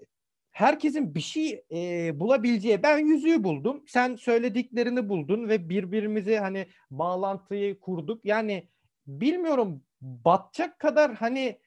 herkesin 0.51 1.15
bir 1.15 1.21
şey 1.21 1.65
e, 1.73 2.11
bulabileceği 2.21 2.83
ben 2.83 2.99
yüzüğü 2.99 3.45
buldum. 3.45 3.85
Sen 3.87 4.17
söylediklerini 4.17 5.09
buldun 5.09 5.49
ve 5.49 5.69
birbirimizi 5.69 6.39
hani 6.39 6.67
bağlantıyı 6.91 7.81
kurduk. 7.81 8.25
Yani 8.25 8.69
bilmiyorum 9.07 9.83
batacak 10.25 10.79
kadar 10.79 11.15
hani 11.15 11.59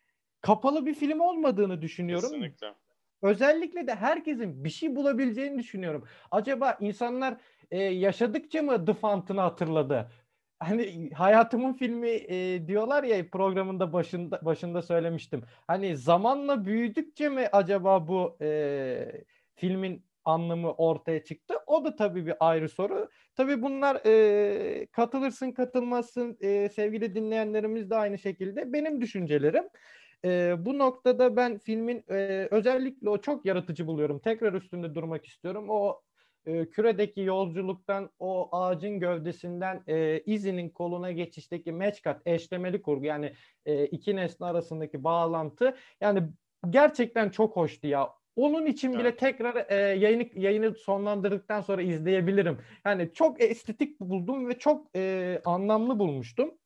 kapalı 0.41 0.85
bir 0.85 0.93
film 0.93 1.19
olmadığını 1.19 1.81
düşünüyorum. 1.81 2.29
Kesinlikle. 2.29 2.73
Özellikle 3.21 3.87
de 3.87 3.95
herkesin 3.95 4.63
bir 4.63 4.69
şey 4.69 4.95
bulabileceğini 4.95 5.59
düşünüyorum. 5.59 6.07
Acaba 6.31 6.77
insanlar 6.79 7.37
e, 7.71 7.77
yaşadıkça 7.83 8.61
mı 8.61 8.85
The 8.85 8.93
Fountain'ı 8.93 9.41
hatırladı? 9.41 10.11
Hani 10.59 11.09
hayatımın 11.13 11.73
filmi 11.73 12.09
e, 12.09 12.67
diyorlar 12.67 13.03
ya 13.03 13.29
programında 13.29 13.93
başında 13.93 14.39
başında 14.45 14.81
söylemiştim. 14.81 15.43
Hani 15.67 15.97
zamanla 15.97 16.65
büyüdükçe 16.65 17.29
mi 17.29 17.47
acaba 17.51 18.07
bu 18.07 18.37
e, 18.41 19.23
filmin 19.55 20.08
anlamı 20.25 20.71
ortaya 20.73 21.23
çıktı. 21.23 21.55
O 21.67 21.85
da 21.85 21.95
tabii 21.95 22.25
bir 22.25 22.35
ayrı 22.39 22.69
soru. 22.69 23.09
Tabii 23.35 23.61
bunlar 23.61 24.01
e, 24.05 24.87
katılırsın 24.91 25.51
katılmazsın 25.51 26.37
e, 26.41 26.69
sevgili 26.69 27.15
dinleyenlerimiz 27.15 27.89
de 27.89 27.95
aynı 27.95 28.17
şekilde 28.17 28.73
benim 28.73 29.01
düşüncelerim. 29.01 29.63
E, 30.25 30.55
bu 30.65 30.77
noktada 30.77 31.35
ben 31.35 31.57
filmin 31.57 32.03
e, 32.09 32.47
özellikle 32.51 33.09
o 33.09 33.21
çok 33.21 33.45
yaratıcı 33.45 33.87
buluyorum. 33.87 34.19
Tekrar 34.19 34.53
üstünde 34.53 34.95
durmak 34.95 35.25
istiyorum. 35.25 35.65
O 35.69 36.01
e, 36.45 36.69
küredeki 36.69 37.21
yolculuktan 37.21 38.09
o 38.19 38.57
ağacın 38.57 38.99
gövdesinden 38.99 39.83
e, 39.87 40.19
izinin 40.25 40.69
koluna 40.69 41.11
geçişteki 41.11 41.73
cut 42.03 42.17
eşlemeli 42.25 42.81
kurgu 42.81 43.05
yani 43.05 43.33
e, 43.65 43.85
iki 43.85 44.15
nesne 44.15 44.47
arasındaki 44.47 45.03
bağlantı 45.03 45.77
yani 46.01 46.23
gerçekten 46.69 47.29
çok 47.29 47.55
hoştu 47.55 47.87
ya. 47.87 48.18
Onun 48.39 48.65
için 48.65 48.93
bile 48.93 49.01
evet. 49.01 49.19
tekrar 49.19 49.65
e, 49.69 49.75
yayını 49.75 50.29
yayını 50.35 50.75
sonlandırdıktan 50.75 51.61
sonra 51.61 51.81
izleyebilirim. 51.81 52.57
Yani 52.85 53.13
çok 53.13 53.41
estetik 53.41 53.99
buldum 53.99 54.49
ve 54.49 54.59
çok 54.59 54.95
e, 54.95 55.41
anlamlı 55.45 55.99
bulmuştum. 55.99 56.57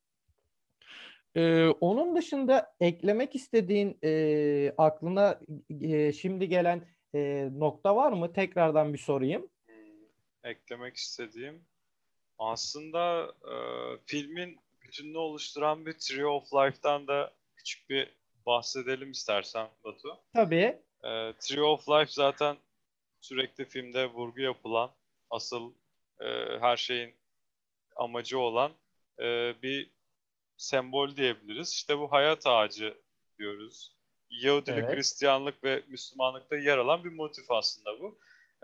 E, 1.36 1.66
onun 1.66 2.16
dışında 2.16 2.74
eklemek 2.80 3.34
istediğin 3.34 3.98
e, 4.04 4.74
aklına 4.78 5.40
e, 5.80 6.12
şimdi 6.12 6.48
gelen 6.48 6.88
e, 7.14 7.50
nokta 7.58 7.96
var 7.96 8.12
mı? 8.12 8.32
Tekrardan 8.32 8.92
bir 8.92 8.98
sorayım. 8.98 9.50
Hmm, 9.66 9.74
eklemek 10.44 10.96
istediğim 10.96 11.64
aslında 12.38 13.32
e, 13.44 13.54
filmin 14.06 14.58
bütününü 14.82 15.18
oluşturan 15.18 15.86
bir 15.86 15.92
Tree 15.92 16.26
of 16.26 16.54
Life'dan 16.54 17.06
da 17.06 17.32
küçük 17.56 17.90
bir 17.90 18.14
bahsedelim 18.46 19.10
istersen 19.10 19.68
Batu. 19.84 20.18
Tabii. 20.34 20.83
E, 21.04 21.32
Tree 21.40 21.62
of 21.62 21.88
Life 21.88 22.12
zaten 22.12 22.56
sürekli 23.20 23.64
filmde 23.64 24.06
vurgu 24.06 24.40
yapılan, 24.40 24.90
asıl 25.30 25.72
e, 26.20 26.26
her 26.60 26.76
şeyin 26.76 27.14
amacı 27.96 28.38
olan 28.38 28.72
e, 29.18 29.54
bir 29.62 29.90
sembol 30.56 31.16
diyebiliriz. 31.16 31.72
İşte 31.72 31.98
bu 31.98 32.12
hayat 32.12 32.46
ağacı 32.46 32.94
diyoruz. 33.38 33.94
Yahudilik, 34.30 34.78
evet. 34.78 34.96
Hristiyanlık 34.96 35.64
ve 35.64 35.82
Müslümanlıkta 35.88 36.56
yer 36.56 36.78
alan 36.78 37.04
bir 37.04 37.12
motif 37.12 37.50
aslında 37.50 38.00
bu. 38.00 38.18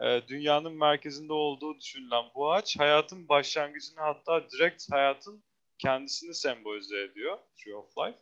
E, 0.04 0.22
dünyanın 0.28 0.72
merkezinde 0.72 1.32
olduğu 1.32 1.78
düşünülen 1.78 2.24
bu 2.34 2.52
ağaç 2.52 2.78
hayatın 2.78 3.28
başlangıcını 3.28 4.00
hatta 4.00 4.50
direkt 4.50 4.92
hayatın 4.92 5.42
kendisini 5.78 6.34
sembolize 6.34 7.00
ediyor. 7.00 7.38
Tree 7.56 7.74
of 7.74 7.98
Life. 7.98 8.18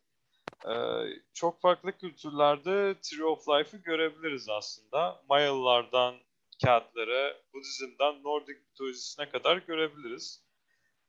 Ee, 0.68 1.04
çok 1.32 1.61
farklı 1.61 1.98
kültürlerde 1.98 2.94
Tree 3.02 3.24
of 3.24 3.48
Life'ı 3.48 3.82
görebiliriz 3.82 4.48
aslında. 4.48 5.22
Mayalılardan 5.28 6.14
Keltlere, 6.58 7.37
Budizm'den 7.54 8.22
Nordik 8.22 8.68
mitolojisine 8.68 9.28
kadar 9.28 9.56
görebiliriz. 9.56 10.42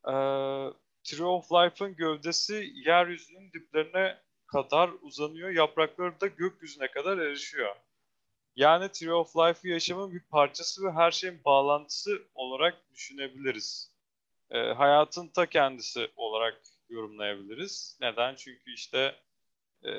Ee, 0.07 0.11
Tree 1.03 1.25
of 1.25 1.51
Life'ın 1.51 1.95
gövdesi 1.95 2.71
yeryüzünün 2.75 3.51
diplerine 3.51 4.17
kadar 4.47 4.89
uzanıyor. 5.01 5.49
Yaprakları 5.49 6.21
da 6.21 6.27
gökyüzüne 6.27 6.91
kadar 6.91 7.17
erişiyor. 7.17 7.75
Yani 8.55 8.91
Tree 8.91 9.13
of 9.13 9.35
Life'ı 9.35 9.67
yaşamın 9.67 10.11
bir 10.11 10.19
parçası 10.19 10.83
ve 10.83 10.91
her 10.91 11.11
şeyin 11.11 11.43
bağlantısı 11.45 12.21
olarak 12.33 12.91
düşünebiliriz. 12.93 13.91
E, 14.51 14.59
hayatın 14.59 15.27
ta 15.27 15.45
kendisi 15.45 16.11
olarak 16.15 16.61
yorumlayabiliriz. 16.89 17.97
Neden? 18.01 18.35
Çünkü 18.35 18.73
işte 18.73 19.15
e, 19.85 19.91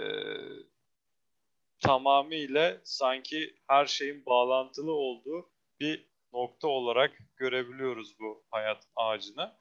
tamamıyla 1.81 2.77
sanki 2.85 3.55
her 3.69 3.87
şeyin 3.87 4.27
bağlantılı 4.27 4.93
olduğu 4.93 5.51
bir 5.81 6.07
nokta 6.33 6.69
olarak 6.69 7.19
görebiliyoruz 7.37 8.19
bu 8.21 8.45
hayat 8.51 8.87
ağacını. 8.97 9.57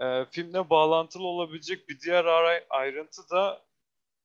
E, 0.00 0.24
filmle 0.30 0.70
bağlantılı 0.70 1.26
olabilecek 1.26 1.88
bir 1.88 2.00
diğer 2.00 2.24
ayrıntı 2.70 3.30
da 3.30 3.66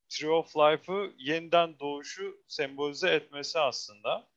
Tree 0.10 0.30
of 0.30 0.58
Life'ı 0.58 1.14
yeniden 1.18 1.80
doğuşu 1.80 2.44
sembolize 2.48 3.10
etmesi 3.10 3.60
aslında. 3.60 4.28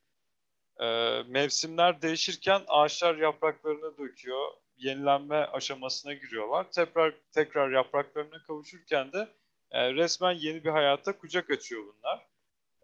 E, 0.81 0.87
mevsimler 1.27 2.03
değişirken 2.03 2.63
ağaçlar 2.69 3.17
yapraklarını 3.17 3.99
döküyor. 3.99 4.49
Yenilenme 4.77 5.37
aşamasına 5.37 6.13
giriyorlar. 6.15 6.71
Tekrar 6.71 7.15
tekrar 7.33 7.71
yapraklarına 7.71 8.43
kavuşurken 8.43 9.13
de 9.13 9.29
e, 9.75 9.95
resmen 9.95 10.33
yeni 10.33 10.65
bir 10.65 10.71
hayata 10.71 11.19
kucak 11.19 11.51
açıyor 11.51 11.85
bunlar. 11.85 12.27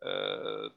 E, 0.03 0.11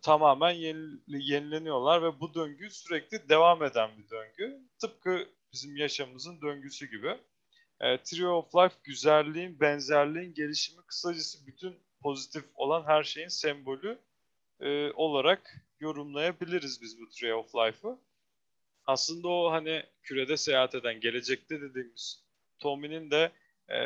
tamamen 0.01 0.51
yeni, 0.51 0.99
yenileniyorlar 1.07 2.03
ve 2.03 2.19
bu 2.19 2.33
döngü 2.33 2.69
sürekli 2.69 3.29
devam 3.29 3.63
eden 3.63 3.89
bir 3.97 4.09
döngü. 4.09 4.59
Tıpkı 4.81 5.27
bizim 5.53 5.77
yaşamımızın 5.77 6.41
döngüsü 6.41 6.91
gibi. 6.91 7.17
E, 7.81 7.97
Tree 7.97 8.27
of 8.27 8.55
Life 8.55 8.75
güzelliğin, 8.83 9.59
benzerliğin 9.59 10.33
gelişimi, 10.33 10.81
kısacası 10.81 11.47
bütün 11.47 11.75
pozitif 12.03 12.45
olan 12.55 12.83
her 12.83 13.03
şeyin 13.03 13.27
sembolü 13.27 13.99
e, 14.59 14.91
olarak 14.91 15.55
yorumlayabiliriz 15.79 16.81
biz 16.81 16.99
bu 16.99 17.09
Tree 17.09 17.33
of 17.33 17.55
Life'ı. 17.55 17.97
Aslında 18.85 19.27
o 19.27 19.51
hani 19.51 19.83
kürede 20.03 20.37
seyahat 20.37 20.75
eden, 20.75 20.99
gelecekte 20.99 21.61
dediğimiz 21.61 22.23
Tommy'nin 22.59 23.11
de 23.11 23.31
e, 23.69 23.77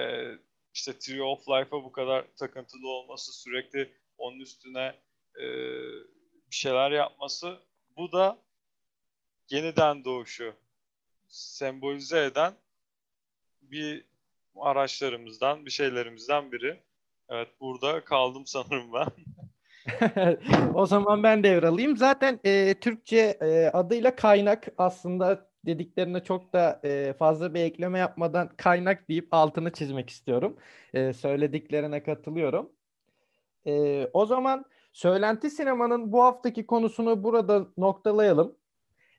işte 0.78 1.00
Tree 1.00 1.24
of 1.24 1.50
Life'a 1.50 1.84
bu 1.84 1.92
kadar 1.92 2.26
takıntılı 2.36 2.88
olması, 2.88 3.34
sürekli 3.34 3.92
onun 4.18 4.40
üstüne 4.40 4.96
e, 5.36 5.46
bir 6.50 6.56
şeyler 6.56 6.92
yapması, 6.92 7.60
bu 7.98 8.12
da 8.12 8.38
yeniden 9.50 10.06
doğuşu 10.06 10.54
sembolize 11.28 12.24
eden 12.24 12.54
bir 13.62 14.06
araçlarımızdan, 14.56 15.66
bir 15.66 15.72
şeylerimizden 15.72 16.52
biri. 16.52 16.84
Evet 17.30 17.50
burada 17.60 18.04
kaldım 18.04 18.46
sanırım 18.46 18.94
ben. 18.94 19.08
o 20.74 20.86
zaman 20.86 21.24
ben 21.24 21.44
devralayım. 21.44 21.98
Zaten 21.98 22.40
e, 22.44 22.74
Türkçe 22.80 23.38
e, 23.42 23.66
adıyla 23.74 24.16
kaynak 24.16 24.68
aslında 24.78 25.47
dediklerine 25.67 26.23
çok 26.23 26.53
da 26.53 26.80
e, 26.84 27.13
fazla 27.19 27.53
bir 27.53 27.60
ekleme 27.60 27.99
yapmadan 27.99 28.49
kaynak 28.58 29.10
deyip 29.10 29.27
altını 29.32 29.71
çizmek 29.71 30.10
istiyorum. 30.10 30.58
E, 30.93 31.13
söylediklerine 31.13 32.03
katılıyorum. 32.03 32.71
E, 33.67 34.06
o 34.13 34.25
zaman 34.25 34.65
söylenti 34.93 35.49
sinemanın 35.49 36.12
bu 36.12 36.23
haftaki 36.23 36.65
konusunu 36.65 37.23
burada 37.23 37.67
noktalayalım. 37.77 38.56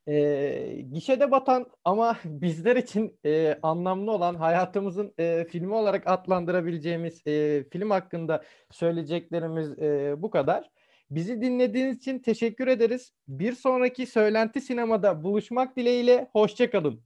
E, 0.09 0.83
gişede 0.93 1.31
batan 1.31 1.67
ama 1.85 2.17
bizler 2.25 2.77
için 2.77 3.19
e, 3.25 3.59
anlamlı 3.63 4.13
olan 4.13 4.35
hayatımızın 4.35 5.15
e, 5.19 5.45
filmi 5.51 5.75
olarak 5.75 6.03
adlandırabileceğimiz 6.07 7.27
e, 7.27 7.65
film 7.71 7.91
hakkında 7.91 8.45
söyleyeceklerimiz 8.71 9.79
e, 9.79 10.15
bu 10.23 10.31
kadar. 10.31 10.71
Bizi 11.11 11.41
dinlediğiniz 11.41 11.97
için 11.97 12.19
teşekkür 12.19 12.67
ederiz. 12.67 13.13
Bir 13.29 13.53
sonraki 13.53 14.07
Söylenti 14.07 14.61
Sinema'da 14.61 15.23
buluşmak 15.23 15.77
dileğiyle. 15.77 16.29
Hoşçakalın. 16.33 17.01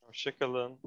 Hoşçakalın. 0.00 0.78